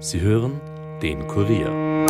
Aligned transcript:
Sie 0.00 0.20
hören 0.20 0.60
den 1.02 1.26
Kurier. 1.26 2.06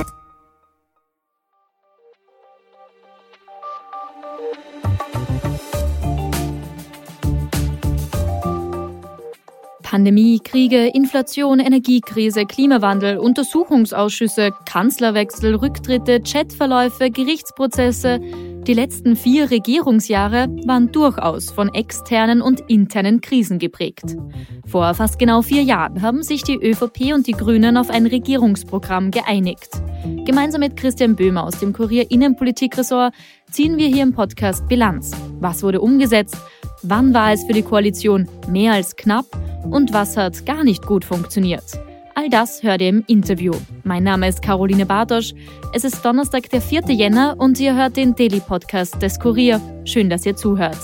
Pandemie, 9.83 10.39
Kriege, 10.39 10.89
Inflation, 10.89 11.61
Energiekrise, 11.61 12.45
Klimawandel, 12.45 13.17
Untersuchungsausschüsse, 13.17 14.51
Kanzlerwechsel, 14.67 15.55
Rücktritte, 15.55 16.21
Chatverläufe, 16.21 17.11
Gerichtsprozesse. 17.11 18.21
Die 18.69 18.75
letzten 18.75 19.17
vier 19.17 19.51
Regierungsjahre 19.51 20.47
waren 20.67 20.93
durchaus 20.93 21.51
von 21.51 21.73
externen 21.73 22.43
und 22.43 22.61
internen 22.69 23.23
Krisen 23.23 23.59
geprägt. 23.59 24.15
Vor 24.67 24.93
fast 24.93 25.19
genau 25.19 25.41
vier 25.41 25.63
Jahren 25.63 26.03
haben 26.03 26.23
sich 26.23 26.43
die 26.43 26.57
ÖVP 26.57 27.15
und 27.15 27.27
die 27.27 27.33
Grünen 27.33 27.79
auf 27.79 27.89
ein 27.89 28.05
Regierungsprogramm 28.05 29.11
geeinigt. 29.11 29.71
Gemeinsam 30.27 30.61
mit 30.61 30.77
Christian 30.77 31.17
Böhmer 31.17 31.45
aus 31.45 31.59
dem 31.59 31.73
Kurier 31.73 32.11
Innenpolitikressort 32.11 33.15
ziehen 33.51 33.79
wir 33.79 33.87
hier 33.87 34.03
im 34.03 34.13
Podcast 34.13 34.69
Bilanz. 34.69 35.13
Was 35.41 35.63
wurde 35.63 35.81
umgesetzt? 35.81 36.37
Wann 36.83 37.15
war 37.15 37.33
es 37.33 37.45
für 37.45 37.55
die 37.55 37.63
Koalition 37.63 38.29
mehr 38.51 38.75
als 38.75 38.97
knapp? 38.97 39.25
Und 39.71 39.95
was 39.95 40.19
hat 40.19 40.45
gar 40.45 40.63
nicht 40.63 40.85
gut 40.85 41.07
funktioniert? 41.07 41.65
All 42.19 42.29
das 42.29 42.65
hört 42.65 42.81
ihr 42.81 42.89
im 42.89 43.05
Interview. 43.07 43.53
Mein 43.85 44.03
Name 44.03 44.29
ist 44.29 44.43
Caroline 44.43 44.85
Bartosch. 44.85 45.35
Es 45.73 45.85
ist 45.85 46.05
Donnerstag, 46.05 46.51
der 46.51 46.61
4. 46.61 46.81
Jänner 46.89 47.37
und 47.39 47.61
ihr 47.61 47.77
hört 47.77 47.97
den 47.97 48.17
Daily 48.17 48.41
Podcast 48.41 49.01
des 49.01 49.21
Kurier. 49.21 49.61
Schön, 49.85 50.11
dass 50.11 50.27
ihr 50.27 50.35
zuhört. 50.35 50.77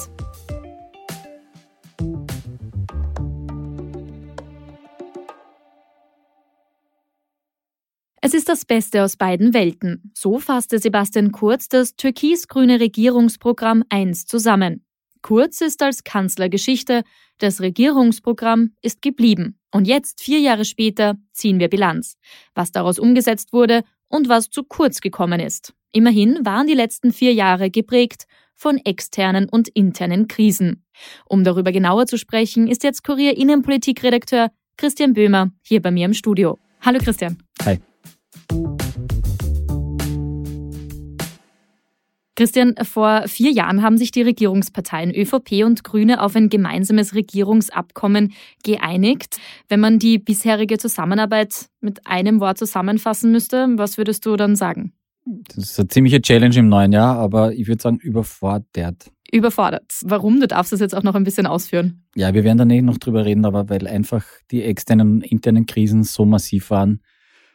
Es 8.20 8.32
ist 8.32 8.48
das 8.48 8.64
Beste 8.64 9.02
aus 9.02 9.16
beiden 9.16 9.52
Welten. 9.54 10.12
So 10.14 10.38
fasste 10.38 10.78
Sebastian 10.78 11.32
Kurz 11.32 11.68
das 11.68 11.96
türkis-grüne 11.96 12.78
Regierungsprogramm 12.78 13.82
1 13.88 14.26
zusammen. 14.26 14.84
Kurz 15.20 15.62
ist 15.62 15.82
als 15.82 16.04
Kanzler 16.04 16.48
Geschichte, 16.48 17.02
das 17.38 17.60
Regierungsprogramm 17.60 18.74
ist 18.82 19.02
geblieben. 19.02 19.58
Und 19.74 19.88
jetzt, 19.88 20.20
vier 20.20 20.38
Jahre 20.38 20.64
später, 20.64 21.16
ziehen 21.32 21.58
wir 21.58 21.68
Bilanz. 21.68 22.16
Was 22.54 22.70
daraus 22.70 23.00
umgesetzt 23.00 23.52
wurde 23.52 23.82
und 24.08 24.28
was 24.28 24.48
zu 24.48 24.62
kurz 24.62 25.00
gekommen 25.00 25.40
ist. 25.40 25.74
Immerhin 25.90 26.38
waren 26.44 26.68
die 26.68 26.74
letzten 26.74 27.12
vier 27.12 27.34
Jahre 27.34 27.70
geprägt 27.70 28.26
von 28.54 28.78
externen 28.78 29.48
und 29.48 29.66
internen 29.66 30.28
Krisen. 30.28 30.84
Um 31.28 31.42
darüber 31.42 31.72
genauer 31.72 32.06
zu 32.06 32.18
sprechen, 32.18 32.68
ist 32.68 32.84
jetzt 32.84 33.02
Kurier 33.02 33.36
Innenpolitikredakteur 33.36 34.52
Christian 34.76 35.12
Böhmer 35.12 35.50
hier 35.62 35.82
bei 35.82 35.90
mir 35.90 36.04
im 36.04 36.14
Studio. 36.14 36.56
Hallo 36.80 37.00
Christian. 37.00 37.38
Hi. 37.64 37.80
Christian, 42.36 42.74
vor 42.82 43.28
vier 43.28 43.52
Jahren 43.52 43.82
haben 43.82 43.96
sich 43.96 44.10
die 44.10 44.22
Regierungsparteien 44.22 45.14
ÖVP 45.14 45.64
und 45.64 45.84
Grüne 45.84 46.20
auf 46.20 46.34
ein 46.34 46.48
gemeinsames 46.48 47.14
Regierungsabkommen 47.14 48.32
geeinigt. 48.64 49.36
Wenn 49.68 49.78
man 49.78 50.00
die 50.00 50.18
bisherige 50.18 50.78
Zusammenarbeit 50.78 51.66
mit 51.80 52.06
einem 52.06 52.40
Wort 52.40 52.58
zusammenfassen 52.58 53.30
müsste, 53.30 53.68
was 53.76 53.98
würdest 53.98 54.26
du 54.26 54.36
dann 54.36 54.56
sagen? 54.56 54.92
Das 55.24 55.58
ist 55.58 55.78
eine 55.78 55.88
ziemliche 55.88 56.20
Challenge 56.20 56.56
im 56.56 56.68
neuen 56.68 56.92
Jahr, 56.92 57.16
aber 57.18 57.52
ich 57.52 57.68
würde 57.68 57.80
sagen 57.80 57.98
überfordert. 57.98 59.10
Überfordert. 59.30 59.92
Warum? 60.04 60.40
Du 60.40 60.48
darfst 60.48 60.72
das 60.72 60.80
jetzt 60.80 60.94
auch 60.94 61.02
noch 61.02 61.14
ein 61.14 61.24
bisschen 61.24 61.46
ausführen. 61.46 62.04
Ja, 62.14 62.34
wir 62.34 62.44
werden 62.44 62.58
da 62.58 62.64
nicht 62.64 62.84
noch 62.84 62.98
drüber 62.98 63.24
reden, 63.24 63.44
aber 63.44 63.68
weil 63.68 63.86
einfach 63.86 64.24
die 64.50 64.62
externen 64.62 65.12
und 65.12 65.22
internen 65.22 65.66
Krisen 65.66 66.02
so 66.02 66.24
massiv 66.24 66.70
waren, 66.70 67.00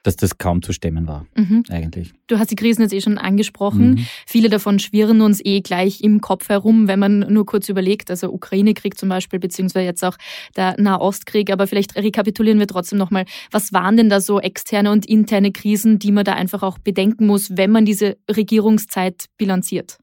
dass 0.04 0.16
das 0.16 0.38
kaum 0.38 0.62
zu 0.62 0.74
stemmen 0.74 1.08
war, 1.08 1.26
mhm. 1.36 1.64
eigentlich. 1.70 2.14
Du 2.28 2.40
hast 2.40 2.52
die 2.52 2.56
Krisen 2.56 2.82
jetzt 2.82 2.94
eh 2.94 3.02
schon 3.02 3.18
angesprochen. 3.18 3.92
Mhm. 3.92 4.06
Viele 4.26 4.50
davon 4.50 4.80
schwirren 4.80 5.22
uns 5.22 5.44
eh 5.44 5.62
gleich 5.62 6.02
im 6.02 6.22
Kopf 6.22 6.50
herum, 6.50 6.88
wenn 6.88 7.00
man 7.00 7.20
nur 7.20 7.46
kurz 7.46 7.70
überlegt, 7.70 8.10
also 8.10 8.32
Ukraine-Krieg 8.32 8.98
zum 8.98 9.10
Beispiel, 9.10 9.40
beziehungsweise 9.40 9.86
jetzt 9.86 10.04
auch 10.04 10.18
der 10.56 10.80
Nahostkrieg. 10.80 11.52
Aber 11.52 11.68
vielleicht 11.68 11.96
rekapitulieren 11.96 12.60
wir 12.60 12.68
trotzdem 12.68 12.98
nochmal, 12.98 13.26
was 13.52 13.74
waren 13.74 13.98
denn 13.98 14.10
da 14.10 14.22
so 14.22 14.40
externe 14.40 14.92
und 14.92 15.06
interne 15.06 15.52
Krisen, 15.52 16.00
die 16.00 16.12
man 16.12 16.24
da 16.24 16.34
einfach 16.34 16.64
auch 16.64 16.78
bedenken 16.78 17.26
muss, 17.26 17.58
wenn 17.58 17.72
man 17.72 17.86
diese 17.86 18.18
Regierungszeit 18.30 19.26
bilanziert? 19.38 19.98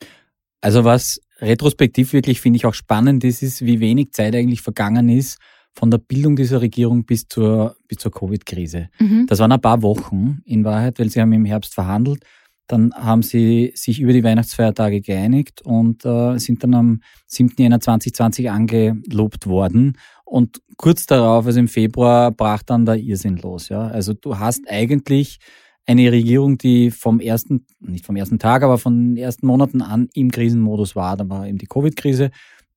Also 0.60 0.84
was 0.84 1.20
retrospektiv 1.40 2.12
wirklich, 2.12 2.40
finde 2.40 2.56
ich, 2.58 2.66
auch 2.66 2.74
spannend 2.74 3.24
ist, 3.24 3.42
ist, 3.42 3.64
wie 3.64 3.80
wenig 3.80 4.12
Zeit 4.12 4.34
eigentlich 4.34 4.62
vergangen 4.62 5.08
ist, 5.08 5.38
von 5.76 5.90
der 5.90 5.98
Bildung 5.98 6.36
dieser 6.36 6.60
Regierung 6.60 7.04
bis 7.04 7.28
zur, 7.28 7.76
bis 7.86 7.98
zur 7.98 8.10
Covid-Krise. 8.10 8.88
Mhm. 8.98 9.26
Das 9.26 9.38
waren 9.38 9.52
ein 9.52 9.60
paar 9.60 9.82
Wochen 9.82 10.40
in 10.44 10.64
Wahrheit, 10.64 10.98
weil 10.98 11.10
sie 11.10 11.20
haben 11.20 11.32
im 11.32 11.44
Herbst 11.44 11.74
verhandelt. 11.74 12.24
Dann 12.66 12.92
haben 12.94 13.22
sie 13.22 13.72
sich 13.76 14.00
über 14.00 14.12
die 14.12 14.24
Weihnachtsfeiertage 14.24 15.00
geeinigt 15.00 15.62
und 15.62 16.04
äh, 16.04 16.38
sind 16.38 16.64
dann 16.64 16.74
am 16.74 17.00
7. 17.26 17.54
Jänner 17.58 17.80
2020 17.80 18.50
angelobt 18.50 19.46
worden. 19.46 19.98
Und 20.24 20.60
kurz 20.76 21.06
darauf, 21.06 21.46
also 21.46 21.60
im 21.60 21.68
Februar, 21.68 22.32
brach 22.32 22.62
dann 22.64 22.86
der 22.86 22.96
Irrsinn 22.96 23.36
los. 23.36 23.68
Ja? 23.68 23.86
Also 23.86 24.14
du 24.14 24.38
hast 24.38 24.62
eigentlich 24.68 25.38
eine 25.86 26.10
Regierung, 26.10 26.58
die 26.58 26.90
vom 26.90 27.20
ersten, 27.20 27.66
nicht 27.78 28.04
vom 28.04 28.16
ersten 28.16 28.40
Tag, 28.40 28.64
aber 28.64 28.78
von 28.78 29.14
den 29.14 29.16
ersten 29.16 29.46
Monaten 29.46 29.82
an 29.82 30.08
im 30.14 30.32
Krisenmodus 30.32 30.96
war. 30.96 31.16
Da 31.16 31.28
war 31.28 31.46
eben 31.46 31.58
die 31.58 31.66
Covid-Krise, 31.66 32.30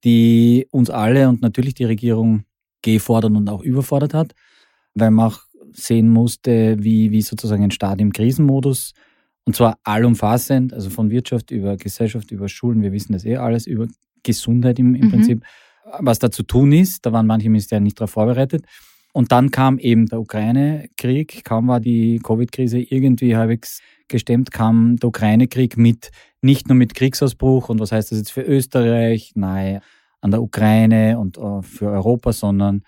die 0.04 0.68
uns 0.70 0.92
alle 0.92 1.28
und 1.28 1.42
natürlich 1.42 1.74
die 1.74 1.86
Regierung 1.86 2.44
gefordert 2.82 3.32
und 3.32 3.50
auch 3.50 3.62
überfordert 3.62 4.14
hat, 4.14 4.34
weil 4.96 5.12
man 5.12 5.28
auch 5.28 5.40
sehen 5.74 6.10
musste, 6.10 6.78
wie, 6.80 7.12
wie 7.12 7.22
sozusagen 7.22 7.64
ein 7.64 7.72
Staat 7.72 8.02
im 8.02 8.14
Krisenmodus, 8.14 8.94
und 9.46 9.56
zwar 9.56 9.80
allumfassend, 9.84 10.74
also 10.74 10.90
von 10.90 11.10
Wirtschaft 11.10 11.52
über 11.52 11.76
Gesellschaft, 11.78 12.32
über 12.32 12.48
Schulen, 12.48 12.82
wir 12.84 12.92
wissen 12.92 13.14
das 13.14 13.26
eh 13.26 13.38
alles, 13.38 13.66
über 13.66 13.88
Gesundheit 14.24 14.80
im, 14.80 14.96
im 14.96 15.08
mhm. 15.08 15.12
Prinzip, 15.12 15.44
was 16.00 16.20
da 16.20 16.30
zu 16.30 16.44
tun 16.44 16.72
ist. 16.72 17.06
Da 17.06 17.14
waren 17.14 17.26
manche 17.26 17.50
Ministerien 17.50 17.84
nicht 17.84 18.00
darauf 18.00 18.12
vorbereitet. 18.12 18.66
Und 19.12 19.32
dann 19.32 19.50
kam 19.50 19.80
eben 19.80 20.06
der 20.06 20.20
Ukraine-Krieg, 20.20 21.44
kaum 21.44 21.68
war 21.68 21.80
die 21.80 22.20
Covid-Krise 22.20 22.80
irgendwie 22.80 23.36
halbwegs 23.36 23.82
gestemmt, 24.08 24.52
kam 24.52 24.98
der 24.98 25.10
Ukraine-Krieg 25.10 25.78
mit, 25.78 26.12
nicht 26.42 26.68
nur 26.68 26.76
mit 26.76 26.94
Kriegsausbruch 26.94 27.70
und 27.70 27.80
was 27.80 27.92
heißt 27.92 28.12
das 28.12 28.20
jetzt 28.20 28.32
für 28.32 28.44
Österreich, 28.44 29.32
nein, 29.34 29.82
an 30.22 30.32
der 30.32 30.42
Ukraine 30.42 31.18
und 31.20 31.38
äh, 31.38 31.62
für 31.62 31.90
Europa, 31.90 32.34
sondern 32.34 32.84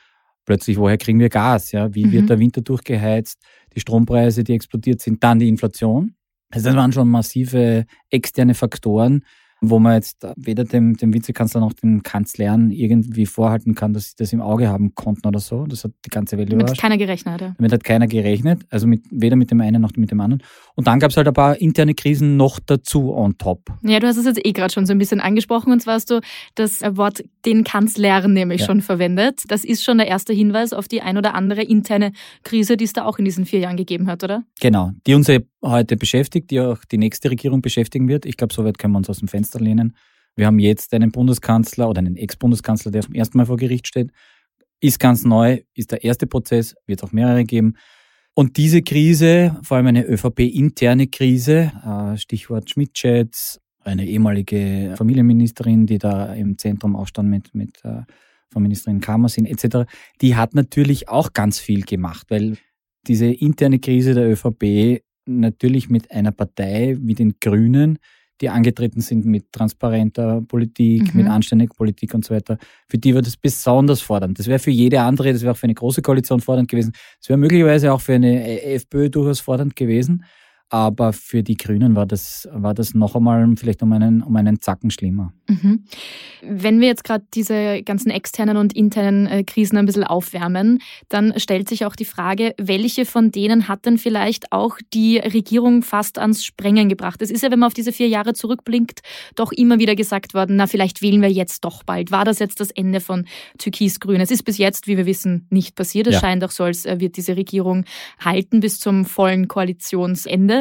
plötzlich, 0.46 0.78
woher 0.78 0.98
kriegen 0.98 1.20
wir 1.20 1.30
Gas? 1.30 1.72
Ja? 1.72 1.94
Wie 1.94 2.06
mhm. 2.06 2.12
wird 2.12 2.30
der 2.30 2.40
Winter 2.40 2.62
durchgeheizt? 2.62 3.42
Die 3.76 3.80
Strompreise, 3.80 4.44
die 4.44 4.54
explodiert 4.54 5.02
sind, 5.02 5.24
dann 5.24 5.40
die 5.40 5.48
Inflation. 5.48 6.16
Also 6.52 6.68
das 6.68 6.76
waren 6.76 6.92
schon 6.92 7.08
massive 7.08 7.86
externe 8.10 8.54
Faktoren, 8.54 9.24
wo 9.64 9.78
man 9.78 9.94
jetzt 9.94 10.26
weder 10.38 10.64
dem, 10.64 10.98
dem 10.98 11.14
Vizekanzler 11.14 11.62
noch 11.62 11.74
den 11.74 12.02
Kanzlern 12.02 12.72
irgendwie 12.72 13.28
vorhalten 13.28 13.76
kann, 13.76 13.94
dass 13.94 14.10
sie 14.10 14.16
das 14.18 14.34
im 14.34 14.42
Auge 14.42 14.68
haben 14.68 14.96
konnten 14.96 15.28
oder 15.28 15.40
so. 15.40 15.66
Das 15.68 15.84
hat 15.84 15.92
die 16.04 16.10
ganze 16.10 16.38
Welt 16.38 16.52
Damit 16.52 16.64
überrascht. 16.64 16.84
Damit 16.84 16.84
hat 16.84 16.90
keiner 16.90 16.98
gerechnet. 16.98 17.42
Ja. 17.42 17.54
Damit 17.56 17.72
hat 17.72 17.84
keiner 17.84 18.08
gerechnet, 18.08 18.64
also 18.72 18.88
mit, 18.88 19.04
weder 19.12 19.36
mit 19.36 19.52
dem 19.52 19.62
einen 19.62 19.80
noch 19.80 19.92
mit 19.96 20.10
dem 20.10 20.20
anderen. 20.20 20.42
Und 20.76 20.88
dann 20.88 21.00
gab 21.00 21.12
es 21.12 21.18
halt 21.18 21.28
ein 21.28 21.34
paar 21.36 21.58
interne 21.58 21.94
Krisen 21.94 22.38
noch 22.38 22.60
dazu 22.60 23.14
on 23.14 23.38
top. 23.38 23.72
Ja, 23.84 24.00
du 24.00 24.08
hast 24.08 24.18
es 24.18 24.26
jetzt 24.26 24.44
eh 24.44 24.52
gerade 24.52 24.74
schon 24.74 24.88
so 24.88 24.94
ein 24.94 24.98
bisschen 24.98 25.20
angesprochen 25.20 25.72
und 25.72 25.80
zwar 25.80 25.94
hast 25.94 26.10
du 26.10 26.22
das 26.56 26.82
Wort 26.82 27.24
den 27.46 27.64
Kanzlern 27.64 28.34
nämlich 28.34 28.62
ja. 28.62 28.66
schon 28.66 28.82
verwendet. 28.82 29.42
Das 29.48 29.64
ist 29.64 29.84
schon 29.84 30.00
der 30.00 30.08
erste 30.08 30.34
Hinweis 30.34 30.74
auf 30.74 30.88
die 30.88 31.02
ein 31.02 31.18
oder 31.18 31.36
andere 31.36 31.62
interne 31.62 32.14
Krise, 32.44 32.78
die 32.78 32.86
es 32.86 32.94
da 32.94 33.06
auch 33.06 33.20
in 33.20 33.26
diesen 33.26 33.46
vier 33.46 33.60
Jahren 33.60 33.78
gegeben 33.78 34.08
hat, 34.08 34.24
oder? 34.24 34.44
Genau, 34.60 34.92
die 35.06 35.14
uns 35.14 35.30
heute 35.64 35.98
beschäftigt, 35.98 36.50
die 36.52 36.60
auch 36.60 36.80
die 36.86 36.98
nächste 36.98 37.30
Regierung 37.30 37.62
beschäftigen 37.62 38.08
wird. 38.08 38.26
Ich 38.26 38.38
glaube, 38.38 38.54
soweit 38.54 38.78
können 38.78 38.94
wir 38.94 38.98
uns 38.98 39.10
aus 39.10 39.20
dem 39.20 39.28
Fenster 39.28 39.51
Fenster 39.52 39.60
lehnen. 39.60 39.96
Wir 40.36 40.48
haben 40.48 40.60
jetzt 40.60 40.94
einen 40.94 41.12
Bundeskanzler 41.12 41.90
oder 41.90 42.00
einen 42.00 42.16
Ex-Bundeskanzler, 42.16 42.92
der 42.92 43.02
zum 43.02 43.14
ersten 43.14 43.38
Mal 43.38 43.46
vor 43.46 43.58
Gericht 43.58 43.88
steht. 43.88 44.12
Ist 44.80 45.00
ganz 45.00 45.26
neu, 45.26 45.60
ist 45.76 45.92
der 45.92 46.04
erste 46.04 46.26
Prozess, 46.26 46.76
wird 46.88 47.04
auch 47.04 47.12
mehrere 47.12 47.44
geben. 47.44 47.76
Und 48.34 48.56
diese 48.58 48.82
Krise, 48.82 49.58
vor 49.62 49.78
allem 49.78 49.88
eine 49.88 50.06
ÖVP-interne 50.06 51.08
Krise, 51.08 51.72
äh, 51.86 52.18
Stichwort 52.18 52.70
Schmidt-Chats, 52.70 53.60
eine 53.84 54.08
ehemalige 54.08 54.94
Familienministerin, 54.96 55.86
die 55.86 55.98
da 55.98 56.34
im 56.34 56.58
Zentrum 56.58 56.96
auch 56.96 57.08
stand 57.08 57.30
mit, 57.30 57.54
mit 57.54 57.84
äh, 57.84 58.04
Frau 58.50 58.62
Ministerin 58.62 59.02
Kamersin 59.02 59.46
etc., 59.46 59.90
die 60.22 60.36
hat 60.36 60.56
natürlich 60.56 61.10
auch 61.10 61.34
ganz 61.34 61.60
viel 61.60 61.84
gemacht, 61.84 62.28
weil 62.30 62.58
diese 63.08 63.26
interne 63.26 63.80
Krise 63.80 64.14
der 64.14 64.30
ÖVP 64.32 65.04
natürlich 65.26 65.90
mit 65.90 66.12
einer 66.12 66.32
Partei 66.32 66.96
wie 67.00 67.16
den 67.16 67.36
Grünen, 67.42 68.00
die 68.42 68.50
angetreten 68.50 69.02
sind 69.02 69.26
mit 69.26 69.52
transparenter 69.52 70.42
Politik, 70.42 71.14
mhm. 71.14 71.22
mit 71.22 71.30
anständiger 71.30 71.74
Politik 71.74 72.14
und 72.14 72.26
so 72.26 72.34
weiter, 72.34 72.58
für 72.88 72.98
die 72.98 73.14
wird 73.14 73.28
es 73.28 73.38
besonders 73.38 74.02
fordernd. 74.02 74.40
Das 74.40 74.48
wäre 74.48 74.60
für 74.60 74.72
jede 74.72 75.02
andere, 75.02 75.32
das 75.32 75.42
wäre 75.42 75.54
auch 75.54 75.58
für 75.58 75.66
eine 75.66 75.76
große 75.76 76.02
Koalition 76.02 76.42
fordernd 76.42 76.70
gewesen. 76.70 76.92
Das 77.20 77.30
wäre 77.30 77.38
möglicherweise 77.38 77.94
auch 77.94 78.02
für 78.02 78.14
eine 78.14 78.62
FPÖ 78.64 79.10
durchaus 79.10 79.40
fordernd 79.40 79.76
gewesen. 79.76 80.24
Aber 80.72 81.12
für 81.12 81.44
die 81.44 81.58
Grünen 81.58 81.98
war 81.98 82.06
das, 82.06 82.48
war 82.54 82.74
das 82.74 82.94
noch 82.94 83.14
einmal 83.14 83.46
vielleicht 83.58 83.84
um 83.84 83.92
einen, 83.92 84.24
um 84.24 84.34
einen 84.38 84.62
Zacken 84.62 84.90
schlimmer. 84.90 85.34
Mhm. 85.50 85.84
Wenn 86.42 86.80
wir 86.80 86.88
jetzt 86.88 87.04
gerade 87.04 87.26
diese 87.34 87.84
ganzen 87.84 88.10
externen 88.10 88.56
und 88.56 88.74
internen 88.74 89.28
äh, 89.28 89.44
Krisen 89.44 89.78
ein 89.78 89.86
bisschen 89.86 90.06
aufwärmen, 90.06 90.80
dann 91.10 91.38
stellt 91.38 91.68
sich 91.68 91.86
auch 91.86 91.98
die 91.98 92.06
Frage, 92.06 92.56
welche 92.58 93.06
von 93.06 93.32
denen 93.32 93.68
hat 93.68 93.86
denn 93.86 93.98
vielleicht 93.98 94.54
auch 94.54 94.78
die 94.94 95.18
Regierung 95.18 95.84
fast 95.84 96.18
ans 96.18 96.46
Sprengen 96.46 96.88
gebracht? 96.88 97.22
Es 97.22 97.32
ist 97.32 97.44
ja, 97.44 97.52
wenn 97.52 97.60
man 97.60 97.68
auf 97.68 97.74
diese 97.74 97.92
vier 97.92 98.08
Jahre 98.08 98.32
zurückblinkt, 98.32 99.02
doch 99.36 99.52
immer 99.52 99.78
wieder 99.78 99.96
gesagt 99.96 100.34
worden, 100.34 100.56
na, 100.56 100.68
vielleicht 100.68 101.02
wählen 101.02 101.22
wir 101.22 101.32
jetzt 101.32 101.66
doch 101.66 101.84
bald. 101.84 102.12
War 102.12 102.24
das 102.24 102.40
jetzt 102.40 102.62
das 102.62 102.72
Ende 102.72 103.02
von 103.02 103.26
Türkis-Grün? 103.58 104.22
Es 104.22 104.32
ist 104.32 104.44
bis 104.44 104.58
jetzt, 104.58 104.88
wie 104.88 104.96
wir 104.96 105.06
wissen, 105.06 105.48
nicht 105.50 105.76
passiert. 105.76 106.08
Es 106.08 106.14
ja. 106.16 106.22
scheint 106.22 106.46
auch 106.46 106.52
so, 106.52 106.64
als 106.64 106.86
äh, 106.86 107.02
wird 107.02 107.18
diese 107.18 107.36
Regierung 107.36 107.84
halten 108.20 108.62
bis 108.62 108.80
zum 108.80 109.04
vollen 109.04 109.50
Koalitionsende. 109.50 110.61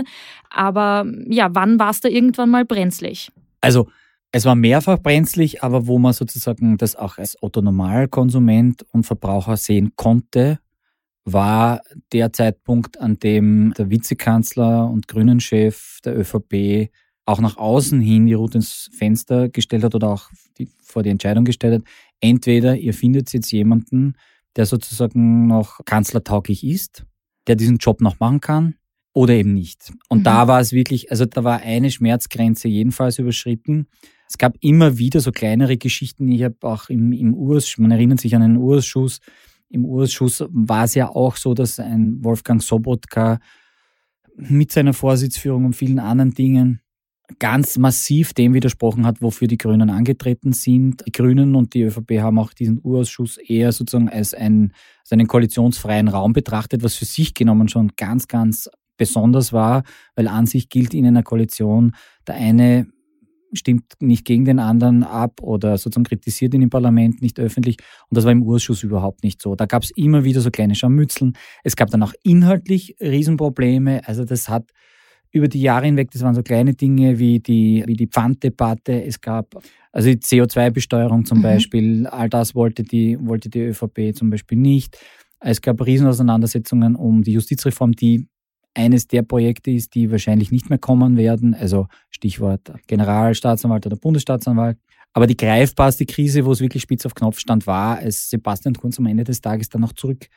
Aber 0.50 1.06
ja, 1.29 1.55
wann 1.55 1.79
war 1.79 1.91
es 1.91 2.00
da 2.00 2.08
irgendwann 2.08 2.50
mal 2.50 2.64
brenzlig? 2.64 3.31
Also 3.61 3.88
es 4.32 4.44
war 4.44 4.55
mehrfach 4.55 4.99
brenzlig, 4.99 5.62
aber 5.62 5.87
wo 5.87 5.99
man 5.99 6.12
sozusagen 6.12 6.76
das 6.76 6.94
auch 6.94 7.19
als 7.19 7.43
Otto-Normalkonsument 7.43 8.87
und 8.93 9.05
Verbraucher 9.05 9.56
sehen 9.56 9.93
konnte, 9.97 10.61
war 11.25 11.81
der 12.12 12.32
Zeitpunkt, 12.32 13.00
an 13.00 13.19
dem 13.19 13.75
der 13.76 13.91
Vizekanzler 13.91 14.88
und 14.88 15.08
Grünenchef 15.08 15.99
der 16.05 16.19
ÖVP 16.19 16.91
auch 17.26 17.41
nach 17.41 17.56
außen 17.56 18.00
hin 18.00 18.26
die 18.26 18.35
Route 18.35 18.58
ins 18.58 18.88
Fenster 18.93 19.49
gestellt 19.49 19.85
hat 19.85 19.94
oder 19.94 20.08
auch 20.08 20.31
die, 20.58 20.69
vor 20.82 21.03
die 21.03 21.11
Entscheidung 21.11 21.44
gestellt 21.44 21.75
hat, 21.75 21.88
entweder 22.20 22.76
ihr 22.76 22.94
findet 22.94 23.32
jetzt 23.32 23.53
jemanden, 23.53 24.14
der 24.56 24.67
sozusagen 24.67 25.46
noch 25.46 25.85
kanzlertauglich 25.85 26.64
ist, 26.64 27.05
der 27.46 27.56
diesen 27.56 27.79
Job 27.79 28.00
noch 28.00 28.19
machen 28.20 28.41
kann, 28.41 28.75
oder 29.12 29.35
eben 29.35 29.55
nicht. 29.55 29.93
Und 30.09 30.21
mhm. 30.21 30.25
da 30.25 30.49
war 30.49 30.61
es 30.61 30.73
wirklich, 30.73 31.11
also 31.11 31.27
da 31.27 31.45
war 31.45 31.61
eine 31.61 31.91
Schmerzgrenze 31.91 32.69
jedenfalls 32.69 33.19
überschritten. 33.19 33.87
Es 34.29 34.39
gab 34.39 34.57
immer 34.61 34.99
wieder 34.99 35.21
so 35.21 35.33
kleinere 35.33 35.77
Geschichten. 35.77 36.29
Ich 36.29 36.45
habe 36.45 36.57
auch 36.62 36.89
im, 36.89 37.12
im 37.12 37.35
Urs, 37.35 37.77
man 37.79 37.91
erinnert 37.91 38.21
sich 38.21 38.37
an 38.37 38.43
einen 38.43 38.57
Ursschuss. 38.59 39.21
Im 39.69 39.85
Ursschuss 39.85 40.45
war 40.51 40.85
es 40.85 40.95
ja 40.95 41.09
auch 41.09 41.37
so, 41.37 41.55
dass 41.55 41.81
ein 41.81 42.23
Wolfgang 42.23 42.62
Sobotka 42.62 43.41
mit 44.37 44.73
seiner 44.73 44.93
Vorsitzführung 44.93 45.65
und 45.65 45.77
vielen 45.77 45.99
anderen 45.99 46.33
Dingen 46.33 46.81
ganz 47.39 47.79
massiv 47.79 48.33
dem 48.35 48.55
widersprochen 48.55 49.06
hat, 49.06 49.23
wofür 49.23 49.47
die 49.47 49.59
Grünen 49.59 49.91
angetreten 49.91 50.53
sind. 50.53 51.06
Die 51.06 51.13
Grünen 51.13 51.55
und 51.55 51.75
die 51.75 51.83
ÖVP 51.83 52.19
haben 52.21 52.39
auch 52.39 52.53
diesen 52.53 52.81
Urausschuss 52.83 53.39
eher 53.39 53.73
sozusagen 53.73 54.09
als, 54.09 54.35
ein, 54.35 54.73
als 55.03 55.13
einen 55.13 55.29
koalitionsfreien 55.29 56.09
Raum 56.09 56.33
betrachtet, 56.33 56.83
was 56.83 56.97
für 56.97 57.05
sich 57.05 57.35
genommen 57.35 57.69
schon 57.69 57.93
ganz, 57.97 58.27
ganz 58.27 58.69
besonders 59.00 59.52
war, 59.55 59.82
weil 60.14 60.29
an 60.29 60.44
sich 60.44 60.69
gilt 60.69 60.93
in 60.93 61.06
einer 61.06 61.23
Koalition, 61.23 61.93
der 62.29 62.35
eine 62.35 62.87
stimmt 63.52 63.94
nicht 63.99 64.26
gegen 64.26 64.44
den 64.44 64.58
anderen 64.58 65.02
ab 65.02 65.41
oder 65.43 65.79
sozusagen 65.79 66.05
kritisiert 66.05 66.52
ihn 66.52 66.62
im 66.62 66.70
Parlament 66.70 67.23
nicht 67.23 67.41
öffentlich. 67.41 67.79
Und 68.08 68.17
das 68.17 68.25
war 68.25 68.32
im 68.32 68.43
Urschuss 68.43 68.82
überhaupt 68.82 69.25
nicht 69.25 69.41
so. 69.41 69.56
Da 69.56 69.64
gab 69.64 69.82
es 69.82 69.91
immer 69.97 70.23
wieder 70.23 70.43
so 70.43 70.50
kleine 70.50 70.75
Scharmützeln. 70.75 71.32
Es 71.64 71.76
gab 71.76 71.91
dann 71.91 72.02
auch 72.02 72.12
inhaltlich 72.23 72.94
Riesenprobleme. 73.00 74.06
Also 74.06 74.25
das 74.25 74.49
hat 74.50 74.70
über 75.32 75.49
die 75.49 75.62
Jahre 75.62 75.87
hinweg, 75.87 76.11
das 76.11 76.23
waren 76.23 76.35
so 76.35 76.43
kleine 76.43 76.75
Dinge 76.75 77.19
wie 77.19 77.41
die, 77.41 77.82
wie 77.87 77.94
die 77.94 78.08
Pfanddebatte. 78.08 79.03
Es 79.03 79.20
gab 79.20 79.55
also 79.93 80.11
die 80.11 80.19
CO2-Besteuerung 80.19 81.25
zum 81.25 81.38
mhm. 81.38 81.43
Beispiel. 81.43 82.06
All 82.06 82.29
das 82.29 82.55
wollte 82.55 82.82
die, 82.82 83.17
wollte 83.19 83.49
die 83.49 83.61
ÖVP 83.61 84.14
zum 84.14 84.29
Beispiel 84.29 84.58
nicht. 84.58 84.99
Es 85.41 85.62
gab 85.62 85.85
Riesenauseinandersetzungen 85.85 86.96
um 86.96 87.23
die 87.23 87.32
Justizreform, 87.32 87.93
die 87.93 88.29
eines 88.75 89.08
der 89.08 89.22
Projekte 89.22 89.70
ist, 89.70 89.94
die 89.94 90.11
wahrscheinlich 90.11 90.52
nicht 90.52 90.70
mehr 90.70 90.78
kommen 90.78 91.17
werden. 91.17 91.55
Also 91.55 91.88
Stichwort 92.11 92.72
Generalstaatsanwalt 92.87 93.87
oder 93.87 93.96
Bundesstaatsanwalt. 93.96 94.78
Aber 95.12 95.26
die 95.26 95.37
greifbarste 95.37 96.06
Krise, 96.06 96.44
wo 96.44 96.52
es 96.52 96.61
wirklich 96.61 96.82
spitz 96.82 97.05
auf 97.05 97.14
Knopf 97.14 97.40
stand, 97.40 97.67
war, 97.67 97.99
als 97.99 98.31
Sebastian 98.31 98.75
Kurz 98.75 98.99
am 98.99 99.06
Ende 99.06 99.25
des 99.25 99.40
Tages 99.40 99.69
dann 99.69 99.81
noch 99.81 99.93
zurück, 99.93 100.28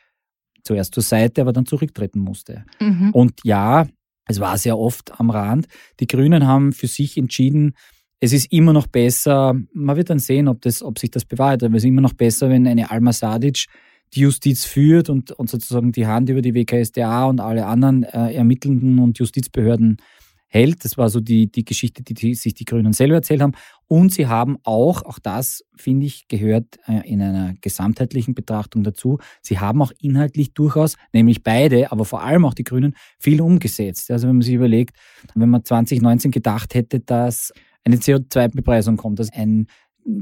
zuerst 0.64 0.94
zur 0.94 1.02
Seite, 1.02 1.42
aber 1.42 1.52
dann 1.52 1.66
zurücktreten 1.66 2.18
musste. 2.18 2.64
Mhm. 2.80 3.10
Und 3.12 3.40
ja, 3.44 3.86
es 4.26 4.40
war 4.40 4.58
sehr 4.58 4.78
oft 4.78 5.18
am 5.20 5.30
Rand. 5.30 5.66
Die 6.00 6.06
Grünen 6.06 6.46
haben 6.46 6.72
für 6.72 6.88
sich 6.88 7.16
entschieden, 7.16 7.74
es 8.20 8.32
ist 8.32 8.50
immer 8.52 8.72
noch 8.72 8.86
besser, 8.86 9.54
man 9.74 9.96
wird 9.96 10.08
dann 10.08 10.18
sehen, 10.18 10.48
ob, 10.48 10.62
das, 10.62 10.82
ob 10.82 10.98
sich 10.98 11.10
das 11.10 11.26
bewahrheitet, 11.26 11.66
aber 11.66 11.76
es 11.76 11.84
ist 11.84 11.88
immer 11.88 12.00
noch 12.00 12.14
besser, 12.14 12.48
wenn 12.48 12.66
eine 12.66 12.90
Alma 12.90 13.12
Sadic 13.12 13.66
die 14.14 14.20
Justiz 14.20 14.64
führt 14.64 15.10
und, 15.10 15.32
und 15.32 15.50
sozusagen 15.50 15.92
die 15.92 16.06
Hand 16.06 16.28
über 16.28 16.42
die 16.42 16.54
WKSDA 16.54 17.24
und 17.24 17.40
alle 17.40 17.66
anderen 17.66 18.04
äh, 18.04 18.32
ermittelnden 18.32 18.98
und 18.98 19.18
Justizbehörden 19.18 19.98
hält. 20.46 20.84
Das 20.84 20.96
war 20.96 21.10
so 21.10 21.20
die, 21.20 21.50
die 21.50 21.64
Geschichte, 21.64 22.02
die, 22.02 22.14
die 22.14 22.34
sich 22.34 22.54
die 22.54 22.64
Grünen 22.64 22.92
selber 22.92 23.16
erzählt 23.16 23.42
haben. 23.42 23.54
Und 23.88 24.12
sie 24.12 24.28
haben 24.28 24.56
auch, 24.62 25.02
auch 25.02 25.18
das 25.18 25.64
finde 25.76 26.06
ich, 26.06 26.28
gehört 26.28 26.78
äh, 26.86 27.06
in 27.08 27.20
einer 27.20 27.54
gesamtheitlichen 27.60 28.34
Betrachtung 28.34 28.84
dazu, 28.84 29.18
sie 29.42 29.58
haben 29.58 29.82
auch 29.82 29.92
inhaltlich 30.00 30.54
durchaus, 30.54 30.96
nämlich 31.12 31.42
beide, 31.42 31.90
aber 31.90 32.04
vor 32.04 32.22
allem 32.22 32.44
auch 32.44 32.54
die 32.54 32.64
Grünen, 32.64 32.94
viel 33.18 33.40
umgesetzt. 33.40 34.10
Also 34.10 34.28
wenn 34.28 34.36
man 34.36 34.42
sich 34.42 34.54
überlegt, 34.54 34.96
wenn 35.34 35.50
man 35.50 35.64
2019 35.64 36.30
gedacht 36.30 36.74
hätte, 36.74 37.00
dass 37.00 37.52
eine 37.84 37.96
CO2-Bepreisung 37.96 38.96
kommt, 38.96 39.18
dass 39.18 39.32
ein 39.32 39.66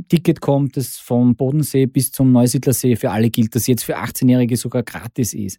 Ticket 0.09 0.41
kommt, 0.41 0.77
das 0.77 0.99
vom 0.99 1.35
Bodensee 1.37 1.87
bis 1.87 2.13
zum 2.13 2.33
Neusiedlersee 2.33 2.97
für 2.97 3.11
alle 3.11 3.31
gilt, 3.31 3.55
das 3.55 3.67
jetzt 3.67 3.85
für 3.85 3.99
18-Jährige 3.99 4.57
sogar 4.57 4.83
gratis 4.83 5.35
ist. 5.35 5.59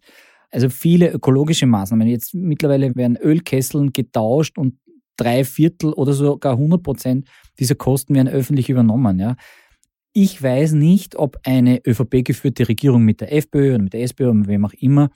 Also 0.50 0.68
viele 0.68 1.10
ökologische 1.10 1.66
Maßnahmen. 1.66 2.06
Jetzt 2.06 2.34
mittlerweile 2.34 2.94
werden 2.94 3.16
Ölkesseln 3.16 3.92
getauscht 3.92 4.56
und 4.56 4.78
drei 5.16 5.44
Viertel 5.44 5.92
oder 5.92 6.12
sogar 6.12 6.52
100 6.52 6.82
Prozent 6.82 7.28
dieser 7.58 7.74
Kosten 7.74 8.14
werden 8.14 8.28
öffentlich 8.28 8.68
übernommen. 8.70 9.18
Ja. 9.18 9.36
Ich 10.12 10.40
weiß 10.42 10.72
nicht, 10.72 11.16
ob 11.16 11.38
eine 11.44 11.80
ÖVP-geführte 11.84 12.68
Regierung 12.68 13.02
mit 13.02 13.20
der 13.20 13.32
FPÖ 13.32 13.74
oder 13.74 13.82
mit 13.82 13.92
der 13.92 14.02
SPÖ 14.02 14.26
oder 14.26 14.34
mit 14.34 14.48
wem 14.48 14.64
auch 14.64 14.72
immer 14.74 15.10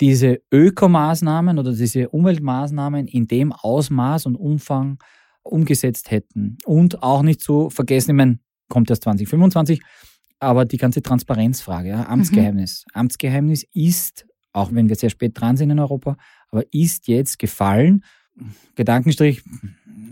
diese 0.00 0.40
Ökomaßnahmen 0.52 1.58
oder 1.58 1.72
diese 1.72 2.08
Umweltmaßnahmen 2.08 3.06
in 3.06 3.28
dem 3.28 3.52
Ausmaß 3.52 4.26
und 4.26 4.34
Umfang 4.34 4.98
umgesetzt 5.44 6.10
hätten. 6.10 6.58
Und 6.64 7.02
auch 7.02 7.22
nicht 7.22 7.40
zu 7.40 7.70
vergessen, 7.70 8.10
ich 8.10 8.16
meine, 8.16 8.38
kommt 8.68 8.90
erst 8.90 9.04
2025, 9.04 9.80
aber 10.40 10.64
die 10.64 10.76
ganze 10.76 11.02
Transparenzfrage, 11.02 11.90
ja, 11.90 12.06
Amtsgeheimnis. 12.08 12.84
Mhm. 12.88 13.00
Amtsgeheimnis 13.00 13.64
ist, 13.72 14.26
auch 14.52 14.72
wenn 14.72 14.88
wir 14.88 14.96
sehr 14.96 15.10
spät 15.10 15.32
dran 15.38 15.56
sind 15.56 15.70
in 15.70 15.78
Europa, 15.78 16.16
aber 16.50 16.64
ist 16.72 17.08
jetzt 17.08 17.38
gefallen. 17.38 18.04
Gedankenstrich, 18.74 19.42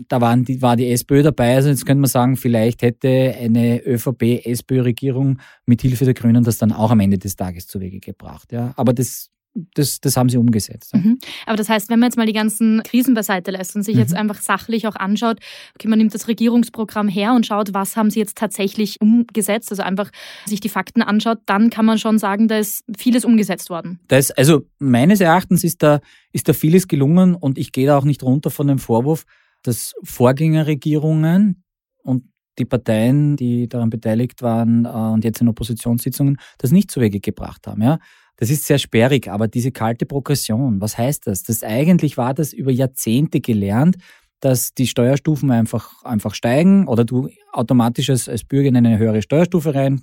da 0.07 0.21
waren 0.21 0.45
die, 0.45 0.61
war 0.61 0.75
die 0.75 0.89
SPÖ 0.91 1.23
dabei, 1.23 1.55
also 1.55 1.69
jetzt 1.69 1.85
könnte 1.85 2.01
man 2.01 2.09
sagen, 2.09 2.37
vielleicht 2.37 2.81
hätte 2.81 3.35
eine 3.37 3.85
ÖVP-SPÖ-Regierung 3.85 5.39
mit 5.65 5.81
Hilfe 5.81 6.05
der 6.05 6.13
Grünen 6.13 6.43
das 6.43 6.57
dann 6.57 6.71
auch 6.71 6.91
am 6.91 6.99
Ende 6.99 7.17
des 7.17 7.35
Tages 7.35 7.67
zu 7.67 7.79
Wege 7.79 7.99
gebracht. 7.99 8.51
Ja. 8.51 8.73
Aber 8.77 8.93
das 8.93 9.29
das, 9.75 10.01
das 10.01 10.17
haben 10.17 10.29
sie 10.29 10.37
umgesetzt. 10.37 10.95
Mhm. 10.95 11.19
Aber 11.45 11.55
das 11.55 11.69
heißt, 11.69 11.89
wenn 11.89 11.99
man 11.99 12.07
jetzt 12.07 12.17
mal 12.17 12.25
die 12.25 12.33
ganzen 12.33 12.81
Krisen 12.83 13.13
beiseite 13.13 13.51
lässt 13.51 13.75
und 13.75 13.83
sich 13.83 13.95
mhm. 13.95 14.01
jetzt 14.01 14.13
einfach 14.13 14.41
sachlich 14.41 14.87
auch 14.87 14.95
anschaut, 14.95 15.39
okay, 15.75 15.87
man 15.87 15.99
nimmt 15.99 16.13
das 16.13 16.27
Regierungsprogramm 16.27 17.07
her 17.07 17.33
und 17.33 17.45
schaut, 17.45 17.73
was 17.73 17.95
haben 17.95 18.09
sie 18.09 18.19
jetzt 18.19 18.37
tatsächlich 18.37 18.99
umgesetzt, 19.01 19.71
also 19.71 19.83
einfach 19.83 20.09
sich 20.45 20.59
die 20.59 20.69
Fakten 20.69 21.01
anschaut, 21.01 21.39
dann 21.45 21.69
kann 21.69 21.85
man 21.85 21.99
schon 21.99 22.17
sagen, 22.17 22.47
da 22.47 22.57
ist 22.57 22.83
vieles 22.97 23.25
umgesetzt 23.25 23.69
worden. 23.69 23.99
Das, 24.07 24.31
also 24.31 24.63
meines 24.79 25.21
Erachtens 25.21 25.63
ist 25.63 25.83
da, 25.83 25.99
ist 26.31 26.49
da 26.49 26.53
vieles 26.53 26.87
gelungen 26.87 27.35
und 27.35 27.57
ich 27.57 27.71
gehe 27.71 27.85
da 27.85 27.97
auch 27.97 28.05
nicht 28.05 28.23
runter 28.23 28.49
von 28.49 28.67
dem 28.67 28.79
Vorwurf, 28.79 29.25
dass 29.61 29.93
Vorgängerregierungen 30.03 31.63
und 32.03 32.23
die 32.59 32.65
Parteien, 32.65 33.35
die 33.35 33.67
daran 33.67 33.89
beteiligt 33.89 34.41
waren 34.41 34.85
äh, 34.85 34.89
und 34.89 35.23
jetzt 35.23 35.41
in 35.41 35.47
Oppositionssitzungen, 35.47 36.37
das 36.57 36.71
nicht 36.71 36.91
zu 36.91 37.01
Wege 37.01 37.19
gebracht 37.19 37.65
haben. 37.67 37.81
Ja? 37.81 37.99
Das 38.37 38.49
ist 38.49 38.65
sehr 38.65 38.79
sperrig, 38.79 39.27
aber 39.27 39.47
diese 39.47 39.71
kalte 39.71 40.05
Progression, 40.05 40.81
was 40.81 40.97
heißt 40.97 41.27
das? 41.27 41.43
Das 41.43 41.63
eigentlich 41.63 42.17
war 42.17 42.33
das 42.33 42.51
über 42.51 42.71
Jahrzehnte 42.71 43.41
gelernt, 43.41 43.97
dass 44.39 44.73
die 44.73 44.87
Steuerstufen 44.87 45.51
einfach, 45.51 46.03
einfach 46.03 46.33
steigen 46.33 46.87
oder 46.87 47.05
du 47.05 47.29
automatisch 47.51 48.09
als, 48.09 48.27
als 48.27 48.43
Bürger 48.43 48.69
in 48.69 48.75
eine 48.75 48.97
höhere 48.97 49.21
Steuerstufe 49.21 49.73
rein 49.73 50.01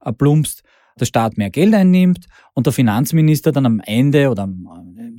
äh, 0.00 0.12
plumpst, 0.12 0.62
der 0.98 1.06
Staat 1.06 1.38
mehr 1.38 1.50
Geld 1.50 1.74
einnimmt 1.74 2.26
und 2.54 2.66
der 2.66 2.72
Finanzminister 2.72 3.52
dann 3.52 3.66
am 3.66 3.80
Ende 3.80 4.30
oder 4.30 4.48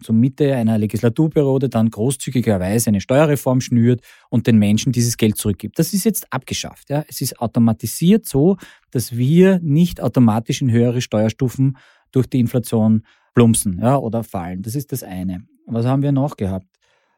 zur 0.04 0.16
Mitte 0.16 0.56
einer 0.56 0.78
Legislaturperiode 0.78 1.70
dann 1.70 1.90
großzügigerweise 1.90 2.90
eine 2.90 3.02
Steuerreform 3.02 3.62
schnürt 3.62 4.02
und 4.30 4.48
den 4.48 4.58
Menschen 4.58 4.92
dieses 4.92 5.18
Geld 5.18 5.38
zurückgibt. 5.38 5.80
Das 5.80 5.94
ist 5.94 6.04
jetzt 6.04 6.32
abgeschafft. 6.32 6.90
Ja. 6.90 7.04
Es 7.08 7.22
ist 7.22 7.40
automatisiert 7.40 8.28
so, 8.28 8.58
dass 8.92 9.16
wir 9.16 9.60
nicht 9.62 10.02
automatisch 10.02 10.62
in 10.62 10.72
höhere 10.72 11.02
Steuerstufen 11.02 11.78
durch 12.14 12.28
die 12.28 12.40
Inflation 12.40 13.04
plumpsen 13.34 13.80
ja, 13.82 13.98
oder 13.98 14.24
fallen. 14.24 14.62
Das 14.62 14.76
ist 14.76 14.92
das 14.92 15.04
eine. 15.04 15.44
Was 15.66 15.86
haben 15.86 16.02
wir 16.02 16.12
noch 16.12 16.38
gehabt? 16.38 16.68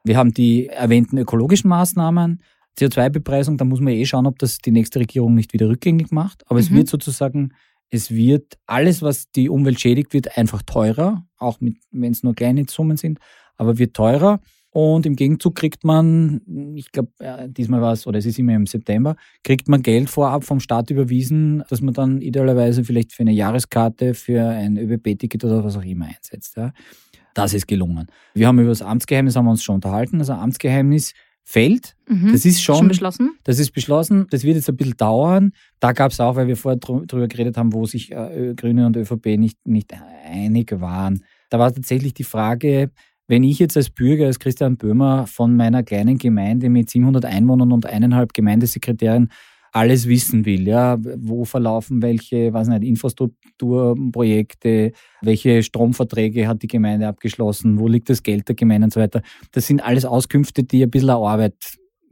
Wir 0.03 0.17
haben 0.17 0.33
die 0.33 0.67
erwähnten 0.67 1.17
ökologischen 1.17 1.69
Maßnahmen, 1.69 2.41
CO2-Bepreisung, 2.77 3.57
da 3.57 3.65
muss 3.65 3.79
man 3.79 3.93
eh 3.93 4.05
schauen, 4.05 4.27
ob 4.27 4.37
das 4.39 4.59
die 4.59 4.71
nächste 4.71 4.99
Regierung 4.99 5.33
nicht 5.33 5.53
wieder 5.53 5.69
rückgängig 5.69 6.11
macht. 6.11 6.43
Aber 6.47 6.55
mhm. 6.55 6.65
es 6.65 6.71
wird 6.71 6.89
sozusagen, 6.89 7.53
es 7.89 8.11
wird 8.11 8.57
alles, 8.65 9.01
was 9.01 9.31
die 9.31 9.49
Umwelt 9.49 9.79
schädigt, 9.79 10.13
wird 10.13 10.37
einfach 10.37 10.61
teurer, 10.61 11.25
auch 11.37 11.59
wenn 11.59 12.11
es 12.11 12.23
nur 12.23 12.35
kleine 12.35 12.65
Summen 12.69 12.97
sind, 12.97 13.19
aber 13.57 13.77
wird 13.77 13.95
teurer. 13.95 14.39
Und 14.75 15.05
im 15.05 15.15
Gegenzug 15.15 15.55
kriegt 15.55 15.85
man, 15.85 16.41
ich 16.75 16.91
glaube, 16.91 17.09
diesmal 17.47 17.79
war 17.79 17.93
es, 17.93 18.05
oder 18.07 18.19
es 18.19 18.25
ist 18.25 18.37
immer 18.37 18.55
im 18.55 18.67
September, 18.67 19.15
kriegt 19.41 19.69
man 19.69 19.81
Geld 19.81 20.09
vorab 20.09 20.43
vom 20.43 20.59
Staat 20.59 20.89
überwiesen, 20.89 21.63
dass 21.69 21.79
man 21.79 21.93
dann 21.93 22.21
idealerweise 22.21 22.83
vielleicht 22.83 23.13
für 23.13 23.21
eine 23.21 23.31
Jahreskarte, 23.31 24.13
für 24.13 24.45
ein 24.45 24.75
ÖBB-Ticket 24.75 25.45
oder 25.45 25.63
was 25.63 25.77
auch 25.77 25.85
immer 25.85 26.07
einsetzt. 26.07 26.57
Ja. 26.57 26.73
Das 27.33 27.53
ist 27.53 27.69
gelungen. 27.69 28.07
Wir 28.33 28.47
haben 28.47 28.59
über 28.59 28.67
das 28.67 28.81
Amtsgeheimnis 28.81 29.37
haben 29.37 29.45
wir 29.45 29.51
uns 29.51 29.63
schon 29.63 29.75
unterhalten. 29.75 30.19
Also 30.19 30.33
Amtsgeheimnis 30.33 31.13
fällt. 31.45 31.95
Mhm. 32.09 32.33
Das 32.33 32.43
ist 32.43 32.61
schon, 32.61 32.75
schon, 32.75 32.87
beschlossen. 32.89 33.37
Das 33.45 33.59
ist 33.59 33.71
beschlossen. 33.71 34.27
Das 34.29 34.43
wird 34.43 34.57
jetzt 34.57 34.67
ein 34.67 34.75
bisschen 34.75 34.97
dauern. 34.97 35.53
Da 35.79 35.93
gab 35.93 36.11
es 36.11 36.19
auch, 36.19 36.35
weil 36.35 36.47
wir 36.47 36.57
vorher 36.57 36.79
drüber 36.79 37.29
geredet 37.29 37.55
haben, 37.55 37.71
wo 37.71 37.85
sich 37.85 38.11
äh, 38.11 38.53
Grüne 38.57 38.87
und 38.87 38.97
ÖVP 38.97 39.37
nicht, 39.37 39.65
nicht 39.65 39.93
einig 40.25 40.81
waren. 40.81 41.23
Da 41.49 41.59
war 41.59 41.73
tatsächlich 41.73 42.13
die 42.13 42.25
Frage, 42.25 42.91
wenn 43.27 43.43
ich 43.43 43.59
jetzt 43.59 43.77
als 43.77 43.89
Bürger, 43.89 44.27
als 44.27 44.39
Christian 44.39 44.77
Böhmer 44.77 45.27
von 45.27 45.55
meiner 45.55 45.83
kleinen 45.83 46.17
Gemeinde 46.17 46.69
mit 46.69 46.89
700 46.89 47.25
Einwohnern 47.25 47.71
und 47.71 47.85
eineinhalb 47.85 48.33
Gemeindesekretären 48.33 49.29
alles 49.75 50.07
wissen 50.07 50.45
will, 50.45 50.65
ja, 50.65 50.97
wo 51.17 51.43
verlaufen 51.43 52.01
welche, 52.01 52.53
was 52.53 52.69
nicht, 52.69 52.83
Infrastrukturprojekte, 52.83 54.93
welche 55.21 55.63
Stromverträge 55.63 56.47
hat 56.47 56.63
die 56.63 56.67
Gemeinde 56.67 57.09
abgeschlossen, 57.09 57.77
wo 57.77 57.89
liegt 57.89 58.09
das 58.09 58.23
Geld 58.23 58.47
der 58.47 58.55
Gemeinde 58.55 58.85
und 58.85 58.93
so 58.93 59.01
weiter. 59.01 59.21
Das 59.51 59.67
sind 59.67 59.83
alles 59.83 60.05
Auskünfte, 60.05 60.63
die 60.63 60.81
ein 60.81 60.89
bisschen 60.89 61.09
Arbeit 61.09 61.55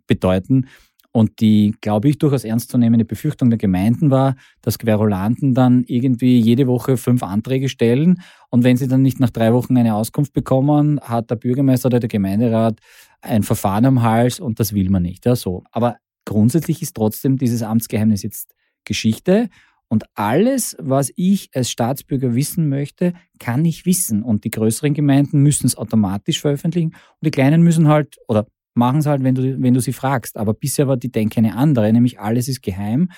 bedeuten. 0.08 0.68
Und 1.14 1.40
die, 1.42 1.76
glaube 1.80 2.10
ich, 2.10 2.18
durchaus 2.18 2.44
ernstzunehmende 2.44 3.06
Befürchtung 3.06 3.52
der 3.52 3.60
Gemeinden 3.60 4.10
war, 4.10 4.36
dass 4.62 4.80
Querulanten 4.80 5.54
dann 5.54 5.84
irgendwie 5.86 6.40
jede 6.40 6.66
Woche 6.66 6.98
fünf 6.98 7.22
Anträge 7.22 7.70
stellen 7.70 8.20
und 8.50 8.64
wenn 8.64 8.78
sie 8.78 8.88
dann 8.88 9.04
nicht 9.04 9.20
nach 9.20 9.30
drei 9.30 9.54
Wochen 9.54 9.78
eine 9.78 9.94
Auskunft 9.94 10.34
bekommen, 10.34 11.00
hat 11.02 11.30
der 11.30 11.36
Bürgermeister 11.36 11.88
oder 11.88 12.00
der 12.00 12.10
Gemeinderat 12.10 12.80
ein 13.22 13.44
Verfahren 13.44 13.86
am 13.86 14.02
Hals 14.02 14.40
und 14.40 14.60
das 14.60 14.74
will 14.74 14.90
man 14.90 15.04
nicht. 15.04 15.26
Ja, 15.26 15.36
so. 15.36 15.64
Aber 15.72 15.98
grundsätzlich 16.26 16.82
ist 16.82 16.96
trotzdem 16.96 17.38
dieses 17.38 17.62
Amtsgeheimnis 17.62 18.24
jetzt 18.24 18.54
Geschichte 18.84 19.50
und 19.94 20.06
alles, 20.16 20.76
was 20.80 21.12
ich 21.16 21.52
als 21.54 21.70
Staatsbürger 21.70 22.34
wissen 22.34 22.68
möchte, 22.70 23.14
kann 23.38 23.64
ich 23.64 23.86
wissen. 23.86 24.24
Und 24.24 24.44
die 24.44 24.50
größeren 24.50 24.96
Gemeinden 24.96 25.42
müssen 25.44 25.68
es 25.68 25.78
automatisch 25.78 26.42
veröffentlichen 26.42 26.90
und 26.96 27.26
die 27.26 27.30
kleinen 27.30 27.62
müssen 27.62 27.88
halt, 27.88 28.18
oder 28.28 28.48
machen 28.74 29.00
es 29.00 29.06
halt, 29.06 29.24
wenn 29.24 29.36
du, 29.36 29.62
wenn 29.62 29.74
du 29.74 29.80
sie 29.80 29.94
fragst. 29.94 30.38
Aber 30.38 30.54
bisher 30.54 30.88
war 30.88 30.98
die 30.98 31.12
Denke 31.12 31.38
eine 31.38 31.56
andere, 31.56 31.92
nämlich 31.92 32.20
alles 32.20 32.48
ist 32.48 32.62
geheim 32.62 33.10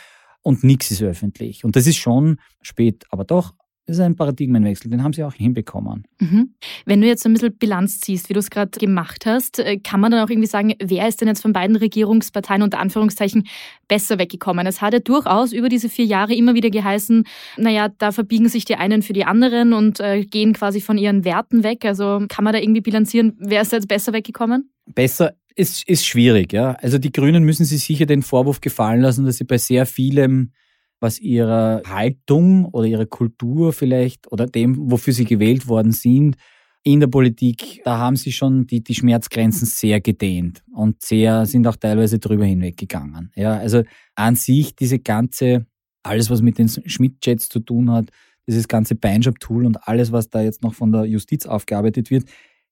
und 0.42 0.64
nichts 0.64 0.92
ist 0.92 1.02
öffentlich. 1.02 1.64
Und 1.64 1.76
das 1.76 1.88
ist 1.88 1.98
schon 1.98 2.38
spät, 2.62 3.06
aber 3.10 3.24
doch 3.24 3.54
das 3.86 3.98
ist 3.98 4.02
ein 4.02 4.16
Paradigmenwechsel, 4.16 4.90
den 4.90 5.04
haben 5.04 5.14
sie 5.14 5.24
auch 5.24 5.34
hinbekommen. 5.34 6.08
Mhm. 6.20 6.56
Wenn 6.86 7.02
du 7.02 7.08
jetzt 7.08 7.24
ein 7.26 7.34
bisschen 7.34 7.56
Bilanz 7.56 8.00
ziehst, 8.00 8.30
wie 8.30 8.34
du 8.34 8.40
es 8.40 8.50
gerade 8.50 8.72
gemacht 8.80 9.28
hast, 9.28 9.60
äh, 9.60 9.78
kann 9.78 10.00
man 10.00 10.12
dann 10.12 10.26
auch 10.26 10.30
irgendwie 10.30 10.48
sagen, 10.48 10.74
wer 10.82 11.08
ist 11.08 11.22
denn 11.22 11.28
jetzt 11.28 11.42
von 11.42 11.54
beiden 11.54 11.76
Regierungsparteien 11.76 12.64
unter 12.64 12.80
Anführungszeichen 12.80 13.48
besser 13.88 14.18
weggekommen? 14.18 14.66
Es 14.66 14.82
hat 14.82 14.94
ja 14.94 15.00
durchaus 15.00 15.54
über 15.54 15.70
diese 15.70 15.90
vier 15.90 16.06
Jahre 16.06 16.34
immer 16.34 16.56
wieder 16.56 16.72
geheißen, 16.72 17.26
naja, 17.58 17.90
da 17.90 18.12
verbiegen 18.12 18.50
sich 18.50 18.66
die 18.66 18.76
einen 18.76 19.04
für 19.04 19.14
die 19.14 19.26
anderen 19.26 19.74
und 19.74 20.00
äh, 20.00 20.24
gehen 20.24 20.54
quasi 20.54 20.82
von 20.82 20.98
ihren 20.98 21.24
Werten 21.24 21.64
weg. 21.64 21.86
Also 21.86 22.26
kann 22.28 22.44
man 22.44 22.54
da 22.54 22.60
irgendwie 22.60 22.82
bilanzieren, 22.82 23.38
wer 23.38 23.62
ist 23.62 23.72
jetzt 23.72 23.88
besser 23.88 24.14
weggekommen? 24.14 24.72
Besser 24.88 25.34
ist, 25.56 25.88
ist 25.88 26.06
schwierig, 26.06 26.54
ja. 26.54 26.72
Also 26.74 26.98
die 26.98 27.12
Grünen 27.12 27.44
müssen 27.44 27.66
sich 27.66 27.84
sicher 27.84 28.06
den 28.06 28.22
Vorwurf 28.22 28.62
gefallen 28.62 29.02
lassen, 29.02 29.26
dass 29.26 29.38
sie 29.38 29.46
bei 29.46 29.58
sehr 29.58 29.86
vielem 29.86 30.52
was 31.00 31.20
ihrer 31.20 31.82
Haltung 31.86 32.66
oder 32.66 32.86
ihrer 32.88 33.06
Kultur 33.06 33.74
vielleicht 33.74 34.32
oder 34.32 34.48
dem, 34.48 34.92
wofür 34.92 35.14
sie 35.14 35.26
gewählt 35.26 35.68
worden 35.68 35.92
sind, 35.92 36.38
in 36.84 37.00
der 37.00 37.08
Politik, 37.08 37.82
da 37.84 37.98
haben 37.98 38.16
sie 38.16 38.32
schon 38.32 38.68
die, 38.68 38.84
die 38.84 38.94
Schmerzgrenzen 38.94 39.66
sehr 39.66 40.02
gedehnt 40.02 40.64
und 40.72 41.02
sehr, 41.02 41.48
sind 41.48 41.66
auch 41.68 41.78
teilweise 41.78 42.20
drüber 42.20 42.46
hinweggegangen. 42.46 43.32
Ja, 43.36 43.58
also 43.58 43.84
an 44.14 44.36
sich 44.36 44.76
diese 44.76 45.00
ganze, 45.00 45.66
alles 46.04 46.30
was 46.30 46.44
mit 46.44 46.60
den 46.60 46.70
Schmidt-Jets 46.70 47.50
zu 47.50 47.60
tun 47.60 47.92
hat, 47.92 48.12
dieses 48.48 48.68
ganze 48.68 48.94
Beinjob-Tool 48.94 49.66
und 49.66 49.88
alles, 49.88 50.12
was 50.12 50.30
da 50.30 50.42
jetzt 50.42 50.62
noch 50.62 50.76
von 50.76 50.92
der 50.92 51.06
Justiz 51.06 51.48
aufgearbeitet 51.48 52.12
wird, 52.12 52.26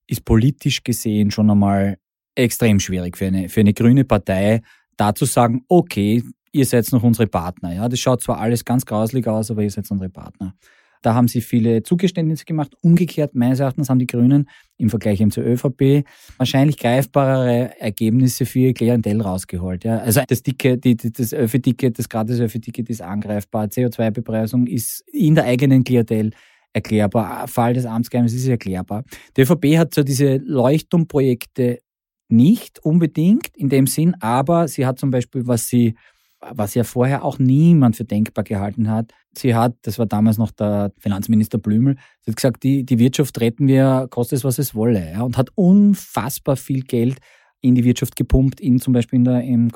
ist 0.06 0.24
politisch 0.24 0.84
gesehen 0.84 1.32
schon 1.32 1.50
einmal 1.50 1.98
extrem 2.34 2.80
schwierig 2.80 3.16
für 3.16 3.26
eine, 3.26 3.48
für 3.48 3.60
eine 3.60 3.74
grüne 3.74 4.04
Partei, 4.04 4.62
da 4.96 5.14
zu 5.14 5.24
sagen, 5.24 5.64
okay, 5.68 6.22
ihr 6.52 6.66
seid 6.66 6.90
noch 6.92 7.02
unsere 7.02 7.26
Partner. 7.26 7.74
Ja, 7.74 7.88
das 7.88 7.98
schaut 7.98 8.22
zwar 8.22 8.38
alles 8.38 8.64
ganz 8.64 8.86
grauslig 8.86 9.26
aus, 9.26 9.50
aber 9.50 9.62
ihr 9.62 9.70
seid 9.70 9.90
unsere 9.90 10.10
Partner. 10.10 10.54
Da 11.04 11.14
haben 11.14 11.28
sie 11.28 11.42
viele 11.42 11.82
Zugeständnisse 11.82 12.46
gemacht. 12.46 12.72
Umgekehrt, 12.80 13.34
meines 13.34 13.60
Erachtens, 13.60 13.90
haben 13.90 13.98
die 13.98 14.06
Grünen 14.06 14.48
im 14.78 14.88
Vergleich 14.88 15.20
eben 15.20 15.30
zur 15.30 15.44
ÖVP 15.44 16.02
wahrscheinlich 16.38 16.78
greifbarere 16.78 17.78
Ergebnisse 17.78 18.46
für 18.46 18.60
ihr 18.60 18.74
Klientel 18.74 19.20
rausgeholt. 19.20 19.84
Ja. 19.84 19.98
Also 19.98 20.22
das 20.26 20.42
dicke, 20.42 20.78
die, 20.78 20.96
das 20.96 21.34
ÖV-Ticket, 21.34 21.98
das 21.98 22.08
gratis 22.08 22.40
ÖV-Ticket 22.40 22.88
ist 22.88 23.02
angreifbar. 23.02 23.66
CO2-Bepreisung 23.66 24.66
ist 24.66 25.04
in 25.12 25.34
der 25.34 25.44
eigenen 25.44 25.84
Klientel 25.84 26.30
erklärbar. 26.72 27.48
Fall 27.48 27.74
des 27.74 27.84
Amtsgeheimnisses 27.84 28.40
ist 28.40 28.48
erklärbar. 28.48 29.04
Die 29.36 29.42
ÖVP 29.42 29.76
hat 29.76 29.92
so 29.92 30.02
diese 30.02 30.36
Leuchtturmprojekte 30.36 31.80
nicht 32.28 32.78
unbedingt 32.80 33.56
in 33.56 33.68
dem 33.68 33.86
Sinn, 33.86 34.14
aber 34.20 34.68
sie 34.68 34.86
hat 34.86 34.98
zum 34.98 35.10
Beispiel, 35.10 35.46
was 35.46 35.68
sie 35.68 35.94
was 36.52 36.74
ja 36.74 36.84
vorher 36.84 37.24
auch 37.24 37.38
niemand 37.38 37.96
für 37.96 38.04
denkbar 38.04 38.44
gehalten 38.44 38.90
hat. 38.90 39.12
Sie 39.36 39.54
hat, 39.54 39.76
das 39.82 39.98
war 39.98 40.06
damals 40.06 40.38
noch 40.38 40.50
der 40.50 40.92
Finanzminister 40.98 41.58
Blümel, 41.58 41.96
sie 42.20 42.30
hat 42.30 42.36
gesagt, 42.36 42.62
die, 42.62 42.84
die 42.84 42.98
Wirtschaft 42.98 43.40
retten 43.40 43.66
wir, 43.66 44.06
kostet 44.10 44.38
es, 44.38 44.44
was 44.44 44.58
es 44.58 44.74
wolle. 44.74 45.12
Ja, 45.12 45.22
und 45.22 45.36
hat 45.36 45.50
unfassbar 45.54 46.56
viel 46.56 46.82
Geld 46.82 47.18
in 47.60 47.74
die 47.74 47.84
Wirtschaft 47.84 48.16
gepumpt, 48.16 48.60
in, 48.60 48.78
zum 48.78 48.92
Beispiel 48.92 49.18
in 49.18 49.24
der, 49.24 49.42
im 49.42 49.70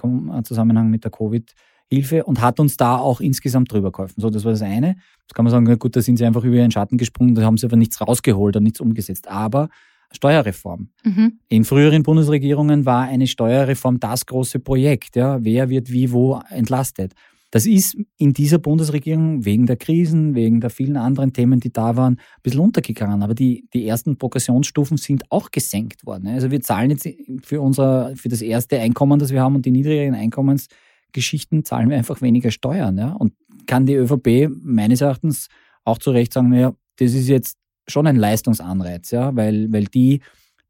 Zusammenhang 0.45 0.90
mit 0.90 1.05
der 1.05 1.11
Covid-Hilfe 1.11 2.25
und 2.25 2.40
hat 2.40 2.61
uns 2.61 2.76
da 2.76 2.99
auch 2.99 3.21
insgesamt 3.21 3.73
drüber 3.73 3.90
geholfen. 3.90 4.21
So, 4.21 4.31
das 4.31 4.45
war 4.45 4.52
das 4.52 4.62
eine. 4.62 4.97
Jetzt 5.23 5.35
kann 5.35 5.45
man 5.45 5.50
sagen, 5.50 5.78
gut, 5.78 5.97
da 5.97 6.02
sind 6.02 6.19
sie 6.19 6.26
einfach 6.26 6.45
über 6.45 6.57
ihren 6.57 6.71
Schatten 6.71 6.99
gesprungen, 6.99 7.35
da 7.35 7.43
haben 7.43 7.57
sie 7.57 7.67
aber 7.67 7.76
nichts 7.76 8.00
rausgeholt 8.00 8.57
und 8.57 8.62
nichts 8.62 8.81
umgesetzt. 8.81 9.28
Aber 9.28 9.71
Steuerreform. 10.12 10.88
Mhm. 11.05 11.38
In 11.49 11.65
früheren 11.65 12.03
Bundesregierungen 12.03 12.87
war 12.87 13.05
eine 13.05 13.27
Steuerreform 13.27 14.00
das 14.00 14.27
große 14.27 14.59
Projekt. 14.61 15.17
Ja, 15.17 15.45
wer 15.45 15.69
wird 15.69 15.91
wie 15.91 16.12
wo 16.12 16.41
entlastet? 16.50 17.12
Das 17.50 17.65
ist 17.65 17.97
in 18.19 18.35
dieser 18.35 18.59
Bundesregierung 18.59 19.45
wegen 19.47 19.65
der 19.65 19.77
Krisen, 19.77 20.35
wegen 20.35 20.61
der 20.61 20.69
vielen 20.69 20.99
anderen 20.99 21.33
Themen, 21.33 21.61
die 21.61 21.73
da 21.73 21.97
waren, 21.97 22.15
ein 22.15 22.43
bisschen 22.43 22.61
untergegangen. 22.61 23.23
Aber 23.23 23.35
die, 23.35 23.67
die 23.73 23.87
ersten 23.87 24.19
Progressionsstufen 24.19 24.99
sind 24.99 25.25
auch 25.31 25.50
gesenkt 25.50 26.05
worden. 26.05 26.29
Also 26.29 26.50
wir 26.50 26.61
zahlen 26.61 26.91
jetzt 26.91 27.09
für 27.43 27.62
unser, 27.62 28.15
für 28.17 28.29
das 28.29 28.43
erste 28.43 28.79
Einkommen, 28.79 29.19
das 29.19 29.33
wir 29.33 29.41
haben 29.41 29.57
und 29.57 29.65
die 29.65 29.71
niedrigeren 29.71 30.15
Einkommensgeschichten 30.15 31.65
zahlen 31.65 31.88
wir 31.88 31.97
einfach 31.97 32.21
weniger 32.21 32.50
Steuern. 32.50 32.99
Ja? 32.99 33.12
Und 33.12 33.33
kann 33.67 33.87
die 33.87 33.95
ÖVP 33.95 34.50
meines 34.62 35.00
Erachtens 35.00 35.49
auch 35.85 35.99
zu 35.99 36.11
Recht 36.11 36.35
sagen, 36.35 36.50
naja, 36.50 36.75
das 36.97 37.15
ist 37.15 37.29
jetzt 37.29 37.57
schon 37.88 38.07
ein 38.07 38.16
Leistungsanreiz, 38.16 39.11
ja, 39.11 39.35
weil, 39.35 39.73
weil 39.73 39.85
die, 39.85 40.21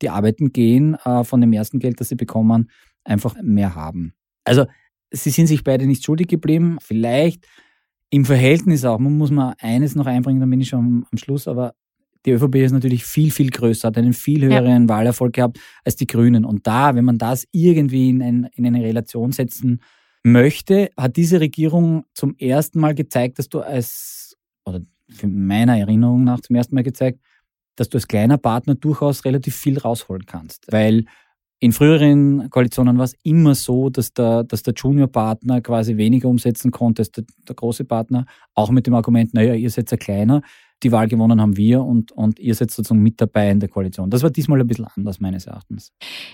die 0.02 0.10
arbeiten 0.10 0.52
gehen, 0.52 0.96
äh, 1.04 1.24
von 1.24 1.40
dem 1.40 1.52
ersten 1.52 1.78
Geld, 1.78 2.00
das 2.00 2.08
sie 2.08 2.16
bekommen, 2.16 2.70
einfach 3.04 3.36
mehr 3.42 3.74
haben. 3.74 4.14
Also 4.44 4.66
sie 5.10 5.30
sind 5.30 5.46
sich 5.46 5.64
beide 5.64 5.86
nicht 5.86 6.04
schuldig 6.04 6.28
geblieben. 6.28 6.78
Vielleicht 6.80 7.46
im 8.10 8.24
Verhältnis 8.24 8.84
auch, 8.84 8.98
man 8.98 9.16
muss 9.16 9.30
mal 9.30 9.54
eines 9.60 9.94
noch 9.94 10.06
einbringen, 10.06 10.40
dann 10.40 10.50
bin 10.50 10.60
ich 10.60 10.68
schon 10.68 10.78
am, 10.78 11.06
am 11.10 11.18
Schluss, 11.18 11.48
aber 11.48 11.74
die 12.26 12.32
ÖVP 12.32 12.56
ist 12.56 12.72
natürlich 12.72 13.04
viel, 13.04 13.30
viel 13.30 13.50
größer, 13.50 13.88
hat 13.88 13.98
einen 13.98 14.12
viel 14.12 14.44
höheren 14.44 14.82
ja. 14.82 14.88
Wahlerfolg 14.88 15.34
gehabt 15.34 15.58
als 15.84 15.96
die 15.96 16.06
Grünen. 16.06 16.44
Und 16.44 16.66
da, 16.66 16.94
wenn 16.94 17.04
man 17.04 17.18
das 17.18 17.46
irgendwie 17.52 18.10
in, 18.10 18.22
ein, 18.22 18.48
in 18.54 18.66
eine 18.66 18.82
Relation 18.82 19.32
setzen 19.32 19.80
möchte, 20.24 20.90
hat 20.96 21.16
diese 21.16 21.40
Regierung 21.40 22.04
zum 22.14 22.34
ersten 22.36 22.80
Mal 22.80 22.94
gezeigt, 22.94 23.38
dass 23.38 23.48
du 23.48 23.60
als, 23.60 24.36
oder 24.64 24.80
für 25.10 25.26
meiner 25.26 25.78
Erinnerung 25.78 26.24
nach 26.24 26.40
zum 26.40 26.56
ersten 26.56 26.74
Mal 26.74 26.84
gezeigt, 26.84 27.20
dass 27.76 27.88
du 27.88 27.98
als 27.98 28.08
kleiner 28.08 28.38
Partner 28.38 28.74
durchaus 28.74 29.24
relativ 29.24 29.56
viel 29.56 29.78
rausholen 29.78 30.26
kannst. 30.26 30.66
Weil 30.70 31.04
in 31.60 31.72
früheren 31.72 32.50
Koalitionen 32.50 32.98
war 32.98 33.04
es 33.04 33.16
immer 33.24 33.54
so, 33.54 33.90
dass 33.90 34.12
der, 34.12 34.44
dass 34.44 34.62
der 34.62 34.74
Junior-Partner 34.74 35.60
quasi 35.60 35.96
weniger 35.96 36.28
umsetzen 36.28 36.70
konnte 36.70 37.02
als 37.02 37.10
der, 37.10 37.24
der 37.48 37.54
große 37.54 37.84
Partner, 37.84 38.26
auch 38.54 38.70
mit 38.70 38.86
dem 38.86 38.94
Argument, 38.94 39.34
naja, 39.34 39.54
ihr 39.54 39.70
seid 39.70 39.90
ja 39.90 39.96
kleiner 39.96 40.42
die 40.82 40.92
Wahl 40.92 41.08
gewonnen 41.08 41.40
haben 41.40 41.56
wir 41.56 41.82
und, 41.82 42.12
und 42.12 42.38
ihr 42.38 42.54
seid 42.54 42.70
sozusagen 42.70 43.02
mit 43.02 43.20
dabei 43.20 43.50
in 43.50 43.60
der 43.60 43.68
Koalition. 43.68 44.10
Das 44.10 44.22
war 44.22 44.30
diesmal 44.30 44.60
ein 44.60 44.66
bisschen 44.66 44.86
anders, 44.96 45.20
meines 45.20 45.46
Erachtens. 45.46 45.92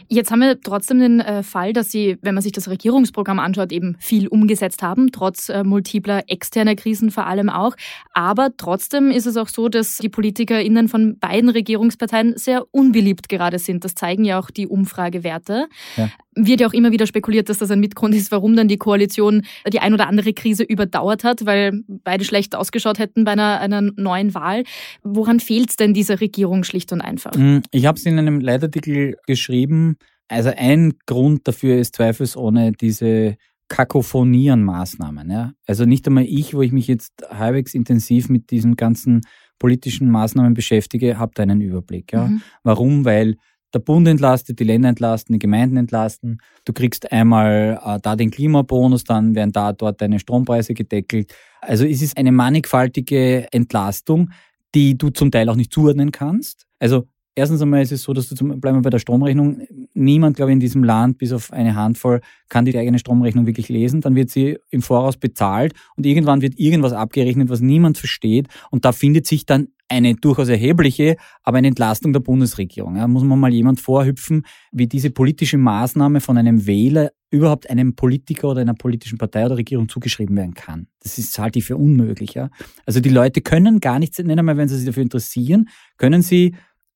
Jetzt 0.09 0.31
haben 0.31 0.41
wir 0.41 0.61
trotzdem 0.61 0.99
den 0.99 1.21
äh, 1.21 1.43
Fall, 1.43 1.73
dass 1.73 1.91
Sie, 1.91 2.19
wenn 2.23 2.35
man 2.35 2.43
sich 2.43 2.53
das 2.53 2.69
Regierungsprogramm 2.69 3.39
anschaut, 3.39 3.73
eben 3.73 3.97
viel 3.99 4.29
umgesetzt 4.29 4.83
haben, 4.83 5.13
trotz 5.13 5.49
äh, 5.49 5.65
multipler 5.65 6.25
externer 6.27 6.75
Krisen 6.75 7.11
vor 7.11 7.27
allem 7.27 7.49
auch. 7.49 7.75
Aber 8.13 8.51
trotzdem 8.57 9.11
ist 9.11 9.27
es 9.27 9.37
auch 9.37 9.49
so, 9.49 9.69
dass 9.69 9.99
die 9.99 10.09
PolitikerInnen 10.09 10.89
von 10.89 11.19
beiden 11.19 11.49
Regierungsparteien 11.49 12.37
sehr 12.37 12.65
unbeliebt 12.71 13.29
gerade 13.29 13.59
sind. 13.59 13.85
Das 13.85 13.95
zeigen 13.95 14.25
ja 14.25 14.39
auch 14.39 14.51
die 14.51 14.67
Umfragewerte. 14.67 15.69
Ja. 15.97 16.11
Wird 16.37 16.61
ja 16.61 16.67
auch 16.67 16.73
immer 16.73 16.93
wieder 16.93 17.07
spekuliert, 17.07 17.49
dass 17.49 17.59
das 17.59 17.71
ein 17.71 17.81
Mitgrund 17.81 18.15
ist, 18.15 18.31
warum 18.31 18.57
dann 18.57 18.69
die 18.69 18.77
Koalition 18.77 19.43
die 19.73 19.81
ein 19.81 19.95
oder 19.95 20.09
andere 20.09 20.33
Krise 20.33 20.63
überdauert 20.63 21.25
hat, 21.25 21.47
weil 21.47 21.83
beide 21.89 22.25
schlecht 22.25 22.55
ausgeschaut 22.55 22.99
hätten 22.99 23.25
bei 23.25 23.33
einer, 23.33 23.61
einer 23.61 23.81
neuen 23.81 24.35
Wahl. 24.35 24.65
Woran 25.03 25.41
fehlt 25.41 25.71
es 25.71 25.77
denn 25.77 25.95
dieser 25.95 26.21
Regierung 26.21 26.65
schlicht 26.65 26.93
und 26.93 27.01
einfach? 27.01 27.33
Hm, 27.33 27.63
ich 27.71 27.87
habe 27.87 27.99
es 27.99 28.07
in 28.07 28.19
einem 28.19 28.41
Leitartikel 28.41 29.17
geschrieben. 29.27 29.97
Also 30.29 30.51
ein 30.57 30.95
Grund 31.07 31.47
dafür 31.47 31.77
ist 31.79 31.97
zweifelsohne 31.97 32.73
diese 32.73 33.37
Kakophonie 33.69 34.51
an 34.51 34.63
Maßnahmen. 34.63 35.31
Ja? 35.31 35.53
Also 35.67 35.85
nicht 35.85 36.07
einmal 36.07 36.25
ich, 36.25 36.55
wo 36.55 36.63
ich 36.63 36.73
mich 36.73 36.87
jetzt 36.87 37.13
halbwegs 37.29 37.75
intensiv 37.75 38.29
mit 38.29 38.51
diesen 38.51 38.77
ganzen 38.77 39.23
politischen 39.59 40.11
Maßnahmen 40.11 40.55
beschäftige, 40.55 41.19
habe 41.19 41.33
da 41.35 41.43
einen 41.43 41.61
Überblick. 41.61 42.13
Ja? 42.13 42.27
Mhm. 42.27 42.43
Warum? 42.63 43.05
Weil 43.05 43.37
der 43.75 43.81
Bund 43.81 44.07
entlastet, 44.09 44.59
die 44.61 44.65
Länder 44.65 44.89
entlasten, 44.89 45.35
die 45.35 45.39
Gemeinden 45.39 45.77
entlasten. 45.77 46.41
Du 46.65 46.73
kriegst 46.73 47.11
einmal 47.13 47.81
äh, 47.85 47.99
da 48.01 48.17
den 48.17 48.31
Klimabonus, 48.31 49.05
dann 49.05 49.35
werden 49.35 49.53
da 49.53 49.73
dort 49.73 50.01
deine 50.01 50.19
Strompreise 50.19 50.75
gedeckelt. 50.75 51.35
Also 51.61 51.85
es 51.85 52.03
ist 52.03 52.17
eine 52.17 52.33
mannigfaltige 52.33 53.53
Entlastung, 53.53 54.31
die 54.75 54.97
du 54.97 55.11
zum 55.11 55.31
Teil 55.31 55.49
auch 55.49 55.57
nicht 55.57 55.73
zuordnen 55.73 56.13
kannst. 56.13 56.67
Also 56.79 57.07
Erstens 57.37 57.61
einmal 57.63 57.83
ist 57.83 57.91
es 57.91 58.03
so, 58.03 58.13
dass 58.13 58.29
du 58.29 58.37
zum, 58.37 58.61
bleiben 58.61 58.79
wir 58.79 58.83
bei 58.83 58.91
der 58.91 59.01
Stromrechnung, 59.01 59.63
niemand, 59.93 60.37
glaube 60.37 60.53
ich, 60.53 60.55
in 60.55 60.61
diesem 60.61 60.85
Land, 60.85 61.19
bis 61.19 61.33
auf 61.33 61.53
eine 61.53 61.75
Handvoll, 61.75 62.21
kann 62.49 62.65
die 62.65 62.77
eigene 62.79 62.99
Stromrechnung 62.99 63.47
wirklich 63.47 63.69
lesen. 63.69 64.01
Dann 64.01 64.15
wird 64.15 64.31
sie 64.31 64.59
im 64.71 64.83
Voraus 64.83 65.17
bezahlt 65.17 65.75
und 65.97 66.07
irgendwann 66.07 66.43
wird 66.43 66.59
irgendwas 66.59 66.93
abgerechnet, 66.93 67.49
was 67.49 67.61
niemand 67.61 67.99
versteht. 67.99 68.49
Und 68.71 68.85
da 68.85 68.93
findet 68.93 69.27
sich 69.27 69.47
dann 69.47 69.69
eine 69.89 70.15
durchaus 70.15 70.49
erhebliche, 70.49 71.17
aber 71.43 71.59
eine 71.59 71.69
Entlastung 71.69 72.13
der 72.13 72.21
Bundesregierung. 72.21 72.97
Ja, 72.97 73.07
muss 73.07 73.23
man 73.23 73.39
mal 73.39 73.53
jemand 73.53 73.81
vorhüpfen, 73.81 74.45
wie 74.73 74.87
diese 74.87 75.11
politische 75.11 75.59
Maßnahme 75.59 76.21
von 76.21 76.39
einem 76.39 76.67
Wähler 76.67 77.11
überhaupt 77.31 77.69
einem 77.69 77.95
Politiker 77.95 78.51
oder 78.51 78.61
einer 78.61 78.75
politischen 78.75 79.19
Partei 79.19 79.45
oder 79.45 79.57
Regierung 79.57 79.89
zugeschrieben 79.89 80.37
werden 80.37 80.55
kann. 80.55 80.87
Das 81.01 81.19
ist 81.19 81.39
halte 81.39 81.59
ich 81.59 81.65
für 81.65 81.77
unmöglich. 81.77 82.35
Ja? 82.35 82.49
Also 82.87 83.01
die 83.01 83.09
Leute 83.09 83.41
können 83.41 83.81
gar 83.81 83.99
nichts, 83.99 84.19
nennen 84.19 84.39
einmal, 84.39 84.57
wenn 84.57 84.69
sie 84.69 84.77
sich 84.77 84.87
dafür 84.87 85.03
interessieren, 85.03 85.69
können 85.99 86.23
sie 86.23 86.55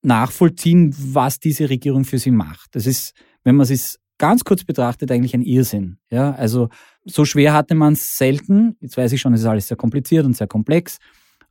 nachvollziehen, 0.09 0.95
was 0.99 1.38
diese 1.38 1.71
Regierung 1.71 2.05
für 2.05 2.19
sie 2.19 2.33
macht. 2.33 2.75
Das 2.75 2.87
ist, 2.87 3.12
wenn 3.45 3.55
man 3.55 3.71
es 3.71 4.00
ganz 4.19 4.43
kurz 4.43 4.65
betrachtet, 4.65 5.12
eigentlich 5.12 5.35
ein 5.35 5.43
Irrsinn. 5.43 5.99
Ja, 6.11 6.33
also 6.33 6.69
so 7.05 7.25
schwer 7.25 7.53
hatte 7.53 7.75
man 7.77 7.93
es 7.93 8.17
selten. 8.17 8.77
Jetzt 8.81 8.97
weiß 8.97 9.12
ich 9.12 9.21
schon, 9.21 9.33
es 9.35 9.41
ist 9.41 9.47
alles 9.47 9.69
sehr 9.69 9.77
kompliziert 9.77 10.27
und 10.27 10.37
sehr 10.37 10.49
komplex. 10.49 10.99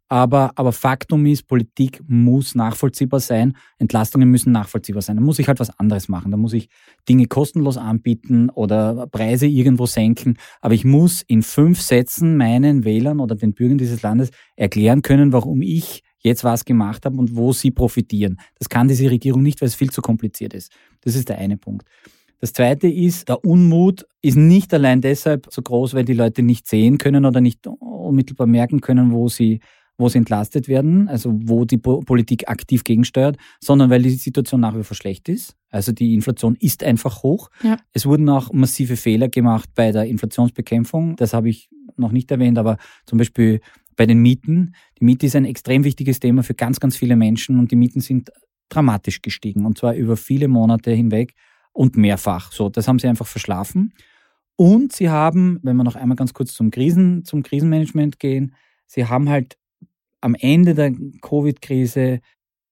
Aber, 0.09 0.51
aber 0.55 0.71
Faktum 0.71 1.25
ist, 1.25 1.47
Politik 1.47 2.01
muss 2.07 2.55
nachvollziehbar 2.55 3.19
sein, 3.19 3.57
Entlastungen 3.77 4.29
müssen 4.29 4.53
nachvollziehbar 4.53 5.01
sein. 5.01 5.17
Da 5.17 5.21
muss 5.21 5.39
ich 5.39 5.49
halt 5.49 5.59
was 5.59 5.77
anderes 5.79 6.07
machen. 6.07 6.31
Da 6.31 6.37
muss 6.37 6.53
ich 6.53 6.69
Dinge 7.09 7.25
kostenlos 7.25 7.75
anbieten 7.75 8.49
oder 8.49 9.07
Preise 9.07 9.47
irgendwo 9.47 9.85
senken. 9.85 10.37
Aber 10.61 10.73
ich 10.73 10.85
muss 10.85 11.23
in 11.27 11.43
fünf 11.43 11.81
Sätzen 11.81 12.37
meinen 12.37 12.85
Wählern 12.85 13.19
oder 13.19 13.35
den 13.35 13.53
Bürgern 13.53 13.77
dieses 13.77 14.01
Landes 14.01 14.31
erklären 14.55 15.01
können, 15.01 15.33
warum 15.33 15.61
ich 15.61 16.03
jetzt 16.19 16.43
was 16.43 16.65
gemacht 16.65 17.05
habe 17.05 17.17
und 17.17 17.35
wo 17.35 17.53
sie 17.53 17.71
profitieren. 17.71 18.37
Das 18.59 18.69
kann 18.69 18.87
diese 18.87 19.09
Regierung 19.09 19.43
nicht, 19.43 19.61
weil 19.61 19.67
es 19.67 19.75
viel 19.75 19.91
zu 19.91 20.01
kompliziert 20.01 20.53
ist. 20.53 20.71
Das 21.01 21.15
ist 21.15 21.29
der 21.29 21.37
eine 21.37 21.57
Punkt. 21.57 21.87
Das 22.39 22.53
zweite 22.53 22.87
ist, 22.87 23.29
der 23.29 23.43
Unmut 23.43 24.05
ist 24.21 24.37
nicht 24.37 24.73
allein 24.73 25.01
deshalb 25.01 25.47
so 25.49 25.61
groß, 25.61 25.95
weil 25.95 26.05
die 26.05 26.13
Leute 26.13 26.43
nicht 26.43 26.67
sehen 26.67 26.97
können 26.97 27.25
oder 27.25 27.41
nicht 27.41 27.65
unmittelbar 27.65 28.45
merken 28.45 28.79
können, 28.79 29.11
wo 29.11 29.27
sie, 29.27 29.59
wo 29.97 30.07
sie 30.07 30.19
entlastet 30.19 30.67
werden, 30.67 31.07
also 31.07 31.33
wo 31.33 31.65
die 31.65 31.79
Politik 31.79 32.47
aktiv 32.47 32.83
gegensteuert, 32.83 33.37
sondern 33.59 33.89
weil 33.89 34.03
die 34.03 34.11
Situation 34.11 34.61
nach 34.61 34.77
wie 34.77 34.83
vor 34.83 34.95
schlecht 34.95 35.29
ist. 35.29 35.55
Also 35.71 35.91
die 35.91 36.13
Inflation 36.13 36.55
ist 36.59 36.83
einfach 36.83 37.23
hoch. 37.23 37.49
Ja. 37.63 37.77
Es 37.93 38.05
wurden 38.05 38.29
auch 38.29 38.53
massive 38.53 38.97
Fehler 38.97 39.29
gemacht 39.29 39.69
bei 39.73 39.91
der 39.91 40.05
Inflationsbekämpfung. 40.05 41.15
Das 41.15 41.33
habe 41.33 41.49
ich 41.49 41.69
noch 41.95 42.11
nicht 42.11 42.29
erwähnt, 42.29 42.59
aber 42.59 42.77
zum 43.07 43.17
Beispiel 43.17 43.61
bei 43.97 44.05
den 44.05 44.19
Mieten. 44.19 44.73
Die 44.99 45.03
Miete 45.03 45.25
ist 45.25 45.35
ein 45.35 45.43
extrem 45.43 45.83
wichtiges 45.83 46.21
Thema 46.21 46.43
für 46.43 46.53
ganz, 46.53 46.79
ganz 46.79 46.95
viele 46.95 47.17
Menschen 47.17 47.59
und 47.59 47.71
die 47.71 47.75
Mieten 47.75 47.99
sind 47.99 48.31
dramatisch 48.69 49.21
gestiegen 49.21 49.65
und 49.65 49.77
zwar 49.77 49.93
über 49.93 50.15
viele 50.15 50.47
Monate 50.47 50.91
hinweg 50.91 51.33
und 51.73 51.97
mehrfach. 51.97 52.51
So, 52.53 52.69
das 52.69 52.87
haben 52.87 52.99
sie 52.99 53.07
einfach 53.07 53.27
verschlafen. 53.27 53.93
Und 54.55 54.93
sie 54.93 55.09
haben, 55.09 55.59
wenn 55.61 55.75
wir 55.75 55.83
noch 55.83 55.95
einmal 55.95 56.15
ganz 56.15 56.33
kurz 56.33 56.53
zum 56.53 56.71
Krisen, 56.71 57.25
zum 57.25 57.43
Krisenmanagement 57.43 58.19
gehen, 58.19 58.55
sie 58.87 59.05
haben 59.05 59.29
halt 59.29 59.57
am 60.21 60.35
Ende 60.35 60.73
der 60.73 60.93
Covid-Krise 61.21 62.21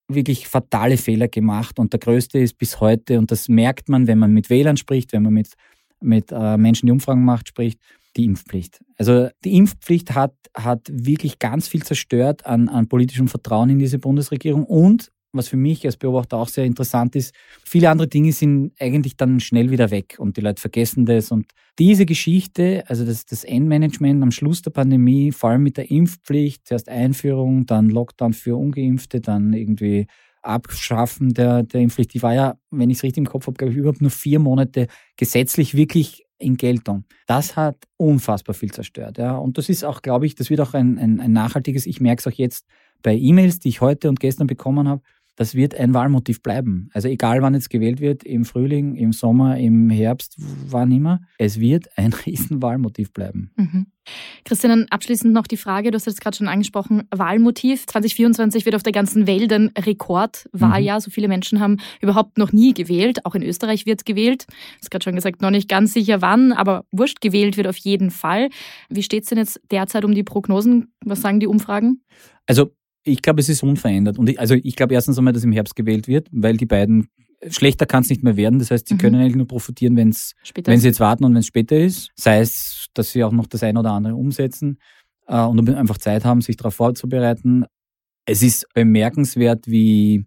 wirklich 0.07 0.47
fatale 0.47 0.97
Fehler 0.97 1.27
gemacht 1.27 1.79
und 1.79 1.93
der 1.93 1.99
größte 1.99 2.39
ist 2.39 2.57
bis 2.57 2.79
heute, 2.79 3.19
und 3.19 3.31
das 3.31 3.49
merkt 3.49 3.89
man, 3.89 4.07
wenn 4.07 4.19
man 4.19 4.33
mit 4.33 4.49
Wählern 4.49 4.77
spricht, 4.77 5.13
wenn 5.13 5.23
man 5.23 5.33
mit, 5.33 5.53
mit 6.01 6.31
äh, 6.31 6.57
Menschen, 6.57 6.87
die 6.87 6.91
Umfragen 6.91 7.23
macht, 7.23 7.49
spricht, 7.49 7.79
die 8.15 8.25
Impfpflicht. 8.25 8.83
Also 8.97 9.29
die 9.43 9.55
Impfpflicht 9.55 10.15
hat, 10.15 10.33
hat 10.55 10.87
wirklich 10.91 11.39
ganz 11.39 11.67
viel 11.67 11.83
zerstört 11.83 12.45
an, 12.45 12.69
an 12.69 12.87
politischem 12.87 13.27
Vertrauen 13.27 13.69
in 13.69 13.79
diese 13.79 13.99
Bundesregierung 13.99 14.65
und 14.65 15.11
was 15.35 15.49
für 15.49 15.57
mich 15.57 15.85
als 15.85 15.97
Beobachter 15.97 16.37
auch 16.37 16.47
sehr 16.47 16.65
interessant 16.65 17.15
ist, 17.15 17.33
viele 17.63 17.89
andere 17.89 18.07
Dinge 18.07 18.31
sind 18.31 18.71
eigentlich 18.79 19.17
dann 19.17 19.39
schnell 19.39 19.69
wieder 19.69 19.91
weg 19.91 20.15
und 20.17 20.37
die 20.37 20.41
Leute 20.41 20.61
vergessen 20.61 21.05
das. 21.05 21.31
Und 21.31 21.47
diese 21.77 22.05
Geschichte, 22.05 22.83
also 22.87 23.05
das, 23.05 23.25
das 23.25 23.43
Endmanagement 23.43 24.23
am 24.23 24.31
Schluss 24.31 24.61
der 24.61 24.71
Pandemie, 24.71 25.31
vor 25.31 25.49
allem 25.49 25.63
mit 25.63 25.77
der 25.77 25.91
Impfpflicht, 25.91 26.65
zuerst 26.67 26.89
Einführung, 26.89 27.65
dann 27.65 27.89
Lockdown 27.89 28.33
für 28.33 28.55
Ungeimpfte, 28.55 29.21
dann 29.21 29.53
irgendwie 29.53 30.07
Abschaffen 30.41 31.33
der, 31.33 31.63
der 31.63 31.81
Impfpflicht, 31.81 32.13
die 32.13 32.21
war 32.21 32.33
ja, 32.33 32.55
wenn 32.69 32.89
ich 32.89 32.97
es 32.97 33.03
richtig 33.03 33.19
im 33.19 33.27
Kopf 33.27 33.47
habe, 33.47 33.57
glaube 33.57 33.73
ich, 33.73 33.77
überhaupt 33.79 34.01
nur 34.01 34.11
vier 34.11 34.39
Monate 34.39 34.87
gesetzlich 35.17 35.75
wirklich 35.75 36.24
in 36.37 36.57
Geltung. 36.57 37.05
Das 37.27 37.55
hat 37.55 37.77
unfassbar 37.97 38.53
viel 38.53 38.71
zerstört. 38.71 39.17
Ja. 39.17 39.37
Und 39.37 39.57
das 39.57 39.69
ist 39.69 39.83
auch, 39.83 40.01
glaube 40.01 40.25
ich, 40.25 40.35
das 40.35 40.49
wird 40.49 40.61
auch 40.61 40.73
ein, 40.73 40.97
ein, 40.97 41.19
ein 41.19 41.33
nachhaltiges, 41.33 41.85
ich 41.85 42.01
merke 42.01 42.19
es 42.19 42.27
auch 42.27 42.37
jetzt 42.37 42.65
bei 43.01 43.15
E-Mails, 43.15 43.59
die 43.59 43.69
ich 43.69 43.81
heute 43.81 44.09
und 44.09 44.19
gestern 44.19 44.47
bekommen 44.47 44.87
habe, 44.87 45.01
das 45.35 45.55
wird 45.55 45.75
ein 45.75 45.93
Wahlmotiv 45.93 46.41
bleiben. 46.41 46.89
Also 46.93 47.07
egal 47.07 47.41
wann 47.41 47.53
jetzt 47.53 47.69
gewählt 47.69 47.99
wird, 47.99 48.23
im 48.23 48.45
Frühling, 48.45 48.95
im 48.95 49.11
Sommer, 49.11 49.57
im 49.57 49.89
Herbst, 49.89 50.35
wann 50.37 50.91
immer, 50.91 51.21
es 51.37 51.59
wird 51.59 51.89
ein 51.97 52.13
Riesenwahlmotiv 52.25 53.11
bleiben. 53.11 53.51
Mhm. 53.55 53.87
Christian, 54.43 54.85
abschließend 54.89 55.33
noch 55.33 55.47
die 55.47 55.57
Frage, 55.57 55.89
du 55.89 55.95
hast 55.95 56.05
jetzt 56.05 56.21
gerade 56.21 56.37
schon 56.37 56.47
angesprochen, 56.47 57.07
Wahlmotiv. 57.09 57.87
2024 57.87 58.65
wird 58.65 58.75
auf 58.75 58.83
der 58.83 58.93
ganzen 58.93 59.25
Welt 59.25 59.51
ein 59.51 59.71
Rekordwahljahr. 59.77 60.97
Mhm. 60.97 61.01
So 61.01 61.11
viele 61.11 61.27
Menschen 61.27 61.59
haben 61.59 61.77
überhaupt 62.01 62.37
noch 62.37 62.51
nie 62.51 62.73
gewählt. 62.73 63.25
Auch 63.25 63.35
in 63.35 63.41
Österreich 63.41 63.85
wird 63.85 64.05
gewählt. 64.05 64.45
Du 64.47 64.53
hast 64.81 64.91
gerade 64.91 65.03
schon 65.03 65.15
gesagt, 65.15 65.41
noch 65.41 65.49
nicht 65.49 65.67
ganz 65.67 65.93
sicher 65.93 66.21
wann, 66.21 66.51
aber 66.51 66.85
wurscht, 66.91 67.19
gewählt 67.21 67.57
wird 67.57 67.67
auf 67.67 67.77
jeden 67.77 68.11
Fall. 68.11 68.49
Wie 68.89 69.03
steht 69.03 69.23
es 69.23 69.29
denn 69.29 69.39
jetzt 69.39 69.59
derzeit 69.71 70.05
um 70.05 70.13
die 70.13 70.23
Prognosen? 70.23 70.93
Was 71.03 71.21
sagen 71.21 71.39
die 71.39 71.47
Umfragen? 71.47 72.03
Also 72.45 72.71
ich 73.05 73.21
glaube, 73.21 73.39
es 73.39 73.49
ist 73.49 73.63
unverändert. 73.63 74.17
Und 74.17 74.29
ich, 74.29 74.39
also 74.39 74.55
ich 74.55 74.75
glaube 74.75 74.93
erstens 74.93 75.17
einmal, 75.17 75.33
dass 75.33 75.43
im 75.43 75.51
Herbst 75.51 75.75
gewählt 75.75 76.07
wird, 76.07 76.27
weil 76.31 76.57
die 76.57 76.65
beiden 76.65 77.07
schlechter 77.49 77.85
kann 77.85 78.01
es 78.01 78.09
nicht 78.09 78.23
mehr 78.23 78.35
werden. 78.35 78.59
Das 78.59 78.71
heißt, 78.71 78.87
sie 78.87 78.95
mhm. 78.95 78.97
können 78.97 79.21
eigentlich 79.21 79.35
nur 79.35 79.47
profitieren, 79.47 79.95
wenn's, 79.95 80.33
wenn 80.63 80.79
sie 80.79 80.87
jetzt 80.87 80.99
warten 80.99 81.23
und 81.23 81.33
wenn 81.33 81.39
es 81.39 81.47
später 81.47 81.77
ist. 81.77 82.11
Sei 82.15 82.39
es, 82.39 82.87
dass 82.93 83.11
sie 83.11 83.23
auch 83.23 83.31
noch 83.31 83.45
das 83.45 83.63
eine 83.63 83.79
oder 83.79 83.91
andere 83.91 84.15
umsetzen 84.15 84.79
äh, 85.27 85.41
und 85.43 85.69
einfach 85.69 85.99
Zeit 85.99 86.25
haben, 86.25 86.41
sich 86.41 86.57
darauf 86.57 86.75
vorzubereiten. 86.75 87.65
Es 88.25 88.41
ist 88.41 88.65
bemerkenswert, 88.73 89.67
wie, 89.67 90.25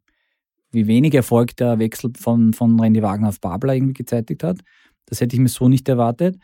wie 0.70 0.86
wenig 0.86 1.14
Erfolg 1.14 1.56
der 1.56 1.80
Wechsel 1.80 2.12
von, 2.16 2.52
von 2.52 2.78
Randy 2.78 3.02
Wagner 3.02 3.30
auf 3.30 3.40
Babler 3.40 3.74
irgendwie 3.74 3.94
gezeitigt 3.94 4.44
hat. 4.44 4.60
Das 5.06 5.20
hätte 5.20 5.34
ich 5.34 5.40
mir 5.40 5.48
so 5.48 5.68
nicht 5.68 5.88
erwartet 5.88 6.36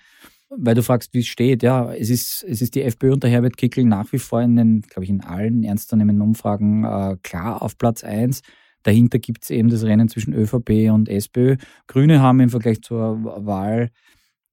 weil 0.51 0.75
du 0.75 0.83
fragst, 0.83 1.15
wie 1.15 1.21
es 1.21 1.27
steht, 1.27 1.63
ja, 1.63 1.93
es 1.93 2.11
ist, 2.11 2.45
es 2.45 2.63
ist 2.63 2.75
die 2.75 2.83
FPÖ 2.83 3.13
unter 3.13 3.29
Herbert 3.29 3.57
Kickel 3.57 3.85
nach 3.85 4.13
wie 4.13 4.19
vor 4.19 4.43
in 4.43 4.57
den, 4.57 4.81
glaube 4.83 5.05
ich, 5.05 5.11
in 5.11 5.23
allen 5.23 5.65
ernstzunehmenden 5.65 6.23
Umfragen 6.23 6.85
äh, 6.85 7.17
klar 7.23 7.63
auf 7.63 7.79
Platz 7.79 8.05
eins. 8.05 8.43
Dahinter 8.83 9.19
gibt 9.19 9.45
es 9.45 9.51
eben 9.51 9.71
das 9.71 9.85
Rennen 9.85 10.09
zwischen 10.09 10.35
ÖVP 10.35 10.91
und 10.93 11.09
SPÖ. 11.09 11.57
Grüne 11.87 12.21
haben 12.21 12.41
im 12.41 12.51
Vergleich 12.51 12.83
zur 12.83 13.25
Wahl 13.25 13.91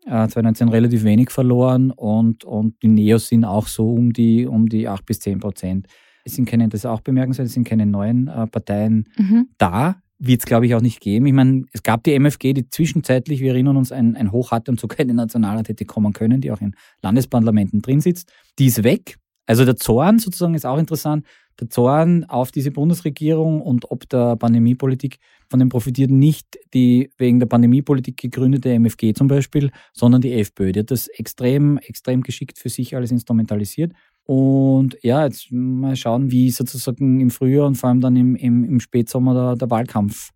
äh, 0.06 0.28
2019 0.28 0.70
relativ 0.70 1.04
wenig 1.04 1.30
verloren 1.30 1.92
und, 1.92 2.44
und 2.46 2.82
die 2.82 2.88
Neos 2.88 3.28
sind 3.28 3.46
auch 3.46 3.68
so 3.68 3.92
um 3.94 4.14
die, 4.14 4.48
um 4.48 4.68
die 4.68 4.88
8 4.88 5.06
bis 5.06 5.20
10 5.20 5.40
Prozent. 5.40 5.88
Es 6.24 6.36
sind 6.36 6.48
keine, 6.48 6.70
das 6.70 6.82
ist 6.82 6.86
auch 6.86 7.02
bemerkenswert, 7.02 7.48
es 7.48 7.54
sind 7.54 7.68
keine 7.68 7.86
neuen 7.86 8.28
äh, 8.28 8.48
Parteien 8.48 9.10
mhm. 9.18 9.50
da 9.58 10.02
wird 10.24 10.40
es, 10.42 10.46
glaube 10.46 10.68
ich, 10.68 10.76
auch 10.76 10.82
nicht 10.82 11.02
geben. 11.02 11.26
Ich 11.26 11.34
meine, 11.34 11.64
es 11.74 11.82
gab 11.82 12.04
die 12.04 12.14
MFG, 12.14 12.54
die 12.54 12.70
zwischenzeitlich, 12.70 13.42
wir 13.42 13.54
erinnern 13.54 13.76
uns, 13.76 13.92
ein, 13.92 14.16
ein 14.16 14.32
Hoch 14.32 14.52
hatte 14.52 14.70
und 14.70 14.80
sogar 14.80 15.00
in 15.00 15.08
den 15.08 15.18
Nationalrat 15.18 15.68
hätte 15.68 15.86
kommen 15.86 16.14
können, 16.14 16.42
die 16.42 16.52
auch 16.52 16.62
in 16.62 16.76
Landesparlamenten 17.02 17.82
drin 17.82 18.02
sitzt. 18.02 18.32
Die 18.60 18.68
ist 18.68 18.84
weg. 18.84 19.18
Also 19.48 19.66
der 19.66 19.76
Zorn 19.76 20.20
sozusagen 20.20 20.54
ist 20.54 20.66
auch 20.66 20.78
interessant. 20.78 21.26
Der 21.60 21.70
Zorn 21.70 22.24
auf 22.26 22.52
diese 22.52 22.72
Bundesregierung 22.72 23.62
und 23.62 23.90
ob 23.90 24.08
der 24.10 24.36
Pandemiepolitik 24.36 25.18
von 25.50 25.60
dem 25.60 25.70
profitiert 25.70 26.12
nicht 26.12 26.58
die 26.74 27.12
wegen 27.18 27.40
der 27.40 27.48
Pandemiepolitik 27.48 28.18
gegründete 28.18 28.70
MFG 28.70 29.14
zum 29.14 29.28
Beispiel, 29.28 29.72
sondern 29.92 30.22
die 30.22 30.34
FPÖ. 30.34 30.72
Die 30.72 30.80
hat 30.80 30.92
das 30.92 31.08
extrem, 31.08 31.78
extrem 31.80 32.22
geschickt 32.22 32.60
für 32.60 32.70
sich 32.70 32.96
alles 32.96 33.12
instrumentalisiert. 33.12 33.92
Und 34.26 34.98
ja, 35.02 35.26
jetzt 35.26 35.52
mal 35.52 35.96
schauen, 35.96 36.32
wie 36.32 36.52
sozusagen 36.52 37.20
im 37.20 37.32
Frühjahr 37.32 37.68
und 37.68 37.76
vor 37.76 37.90
allem 37.90 38.02
dann 38.02 38.16
im, 38.16 38.36
im, 38.36 38.64
im 38.64 38.80
Spätsommer 38.80 39.34
der, 39.34 39.56
der 39.56 39.70
Wahlkampf 39.70 40.32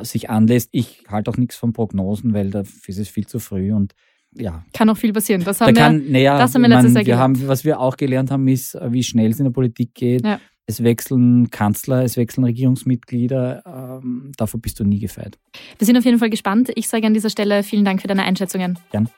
sich 0.00 0.30
anlässt. 0.30 0.68
Ich 0.72 1.04
halte 1.08 1.30
auch 1.30 1.36
nichts 1.36 1.56
von 1.56 1.72
Prognosen, 1.72 2.34
weil 2.34 2.50
dafür 2.50 2.92
ist 2.92 2.98
es 2.98 3.08
viel 3.08 3.26
zu 3.26 3.38
früh 3.38 3.72
und 3.72 3.94
ja. 4.36 4.64
Kann 4.72 4.88
auch 4.90 4.96
viel 4.96 5.12
passieren. 5.12 5.44
Das 5.44 5.60
haben, 5.60 5.74
da 5.74 5.80
kann, 5.80 6.02
wir, 6.02 6.10
naja, 6.10 6.38
das 6.38 6.54
haben 6.54 6.62
wir 6.62 6.68
letztes 6.68 6.94
Jahr 6.94 7.06
wir 7.06 7.18
haben, 7.18 7.48
Was 7.48 7.64
wir 7.64 7.78
auch 7.78 7.96
gelernt 7.96 8.30
haben, 8.30 8.48
ist, 8.48 8.76
wie 8.88 9.02
schnell 9.02 9.30
es 9.30 9.38
in 9.38 9.44
der 9.44 9.52
Politik 9.52 9.94
geht. 9.94 10.24
Ja. 10.24 10.40
Es 10.66 10.82
wechseln 10.82 11.50
Kanzler, 11.50 12.04
es 12.04 12.16
wechseln 12.16 12.42
Regierungsmitglieder. 12.44 14.00
Ähm, 14.02 14.32
davor 14.36 14.60
bist 14.60 14.80
du 14.80 14.84
nie 14.84 14.98
gefeit. 14.98 15.38
Wir 15.78 15.86
sind 15.86 15.96
auf 15.96 16.04
jeden 16.04 16.18
Fall 16.18 16.30
gespannt. 16.30 16.72
Ich 16.74 16.88
sage 16.88 17.06
an 17.06 17.14
dieser 17.14 17.30
Stelle 17.30 17.62
vielen 17.62 17.84
Dank 17.84 18.00
für 18.00 18.08
deine 18.08 18.24
Einschätzungen. 18.24 18.78
Gern. 18.90 19.08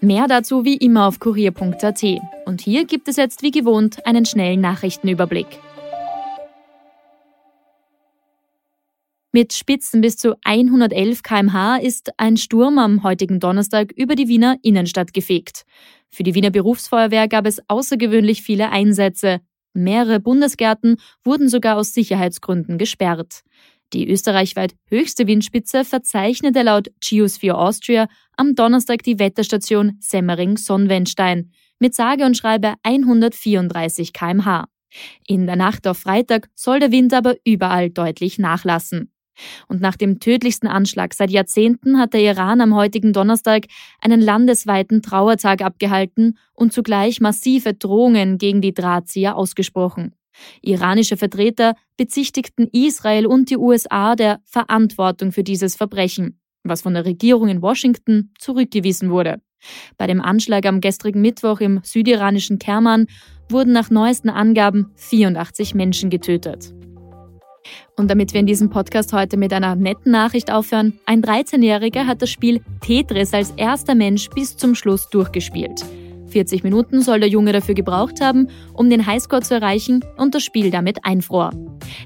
Mehr 0.00 0.26
dazu 0.28 0.64
wie 0.64 0.76
immer 0.76 1.06
auf 1.06 1.20
kurier.at. 1.20 2.04
Und 2.44 2.60
hier 2.60 2.84
gibt 2.84 3.08
es 3.08 3.16
jetzt 3.16 3.42
wie 3.42 3.50
gewohnt 3.50 4.06
einen 4.06 4.26
schnellen 4.26 4.60
Nachrichtenüberblick. 4.60 5.46
Mit 9.32 9.52
Spitzen 9.52 10.00
bis 10.00 10.16
zu 10.16 10.34
111 10.44 11.22
km/h 11.22 11.76
ist 11.76 12.10
ein 12.16 12.36
Sturm 12.38 12.78
am 12.78 13.02
heutigen 13.02 13.38
Donnerstag 13.38 13.92
über 13.92 14.14
die 14.14 14.28
Wiener 14.28 14.56
Innenstadt 14.62 15.12
gefegt. 15.12 15.64
Für 16.08 16.22
die 16.22 16.34
Wiener 16.34 16.50
Berufsfeuerwehr 16.50 17.28
gab 17.28 17.46
es 17.46 17.60
außergewöhnlich 17.68 18.40
viele 18.42 18.70
Einsätze. 18.70 19.40
Mehrere 19.74 20.20
Bundesgärten 20.20 20.96
wurden 21.22 21.50
sogar 21.50 21.76
aus 21.76 21.92
Sicherheitsgründen 21.92 22.78
gesperrt. 22.78 23.42
Die 23.92 24.10
österreichweit 24.10 24.74
höchste 24.88 25.26
Windspitze 25.26 25.84
verzeichnete 25.84 26.62
laut 26.62 26.88
Geosphere 27.00 27.56
Austria 27.56 28.08
am 28.36 28.54
Donnerstag 28.54 29.02
die 29.02 29.18
Wetterstation 29.18 29.96
Semmering-Sonnenwendstein 30.00 31.52
mit 31.78 31.94
sage 31.94 32.24
und 32.24 32.36
schreibe 32.36 32.74
134 32.82 34.12
kmh. 34.12 34.66
In 35.26 35.46
der 35.46 35.56
Nacht 35.56 35.86
auf 35.86 35.98
Freitag 35.98 36.48
soll 36.54 36.80
der 36.80 36.90
Wind 36.90 37.12
aber 37.12 37.36
überall 37.44 37.90
deutlich 37.90 38.38
nachlassen. 38.38 39.12
Und 39.68 39.82
nach 39.82 39.96
dem 39.96 40.18
tödlichsten 40.18 40.66
Anschlag 40.66 41.12
seit 41.12 41.30
Jahrzehnten 41.30 41.98
hat 41.98 42.14
der 42.14 42.22
Iran 42.22 42.62
am 42.62 42.74
heutigen 42.74 43.12
Donnerstag 43.12 43.66
einen 44.00 44.22
landesweiten 44.22 45.02
Trauertag 45.02 45.60
abgehalten 45.60 46.38
und 46.54 46.72
zugleich 46.72 47.20
massive 47.20 47.74
Drohungen 47.74 48.38
gegen 48.38 48.62
die 48.62 48.72
Drahtzieher 48.72 49.36
ausgesprochen. 49.36 50.14
Iranische 50.62 51.16
Vertreter 51.16 51.74
bezichtigten 51.96 52.68
Israel 52.72 53.26
und 53.26 53.50
die 53.50 53.56
USA 53.56 54.16
der 54.16 54.40
Verantwortung 54.44 55.32
für 55.32 55.44
dieses 55.44 55.76
Verbrechen, 55.76 56.40
was 56.62 56.82
von 56.82 56.94
der 56.94 57.04
Regierung 57.04 57.48
in 57.48 57.62
Washington 57.62 58.32
zurückgewiesen 58.38 59.10
wurde. 59.10 59.40
Bei 59.96 60.06
dem 60.06 60.20
Anschlag 60.20 60.66
am 60.66 60.80
gestrigen 60.80 61.20
Mittwoch 61.20 61.60
im 61.60 61.80
südiranischen 61.82 62.58
Kerman 62.58 63.06
wurden 63.48 63.72
nach 63.72 63.90
neuesten 63.90 64.28
Angaben 64.28 64.92
84 64.96 65.74
Menschen 65.74 66.10
getötet. 66.10 66.74
Und 67.96 68.10
damit 68.10 68.32
wir 68.32 68.40
in 68.40 68.46
diesem 68.46 68.70
Podcast 68.70 69.12
heute 69.12 69.36
mit 69.36 69.52
einer 69.52 69.74
netten 69.74 70.12
Nachricht 70.12 70.52
aufhören, 70.52 71.00
ein 71.06 71.22
13-Jähriger 71.22 72.06
hat 72.06 72.22
das 72.22 72.30
Spiel 72.30 72.60
Tetris 72.80 73.34
als 73.34 73.50
erster 73.52 73.94
Mensch 73.94 74.28
bis 74.30 74.56
zum 74.56 74.74
Schluss 74.74 75.08
durchgespielt. 75.08 75.84
40 76.36 76.64
Minuten 76.64 77.00
soll 77.00 77.18
der 77.20 77.30
Junge 77.30 77.54
dafür 77.54 77.74
gebraucht 77.74 78.20
haben, 78.20 78.48
um 78.74 78.90
den 78.90 79.06
Highscore 79.06 79.40
zu 79.40 79.54
erreichen 79.54 80.04
und 80.18 80.34
das 80.34 80.44
Spiel 80.44 80.70
damit 80.70 80.98
einfror. 81.02 81.50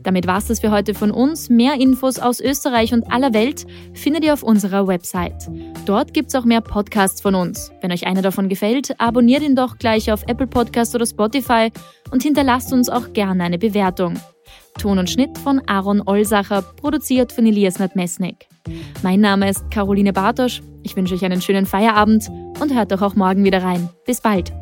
Damit 0.04 0.28
war's 0.28 0.46
das 0.46 0.60
für 0.60 0.70
heute 0.70 0.94
von 0.94 1.10
uns. 1.10 1.50
Mehr 1.50 1.74
Infos 1.80 2.20
aus 2.20 2.38
Österreich 2.38 2.94
und 2.94 3.10
aller 3.10 3.34
Welt 3.34 3.66
findet 3.92 4.22
ihr 4.22 4.32
auf 4.32 4.44
unserer 4.44 4.86
Website. 4.86 5.50
Dort 5.84 6.14
gibt's 6.14 6.36
auch 6.36 6.44
mehr 6.44 6.60
Podcasts 6.60 7.20
von 7.20 7.34
uns. 7.34 7.72
Wenn 7.80 7.90
euch 7.90 8.06
einer 8.06 8.22
davon 8.22 8.48
gefällt, 8.48 9.00
abonniert 9.00 9.42
ihn 9.42 9.56
doch 9.56 9.78
gleich 9.78 10.12
auf 10.12 10.22
Apple 10.28 10.46
Podcast 10.46 10.94
oder 10.94 11.06
Spotify 11.06 11.72
und 12.12 12.22
hinterlasst 12.22 12.72
uns 12.72 12.88
auch 12.88 13.12
gerne 13.12 13.42
eine 13.42 13.58
Bewertung. 13.58 14.14
Ton 14.78 15.00
und 15.00 15.10
Schnitt 15.10 15.38
von 15.38 15.60
Aaron 15.66 16.02
Olsacher, 16.06 16.62
produziert 16.62 17.32
von 17.32 17.46
Elias 17.46 17.80
Nadmesnik. 17.80 18.46
Mein 19.02 19.20
Name 19.20 19.48
ist 19.48 19.70
Caroline 19.70 20.12
Bartosch. 20.12 20.62
Ich 20.82 20.96
wünsche 20.96 21.14
euch 21.14 21.24
einen 21.24 21.42
schönen 21.42 21.66
Feierabend 21.66 22.28
und 22.60 22.74
hört 22.74 22.92
doch 22.92 23.02
auch 23.02 23.14
morgen 23.14 23.44
wieder 23.44 23.62
rein. 23.62 23.88
Bis 24.06 24.20
bald. 24.20 24.52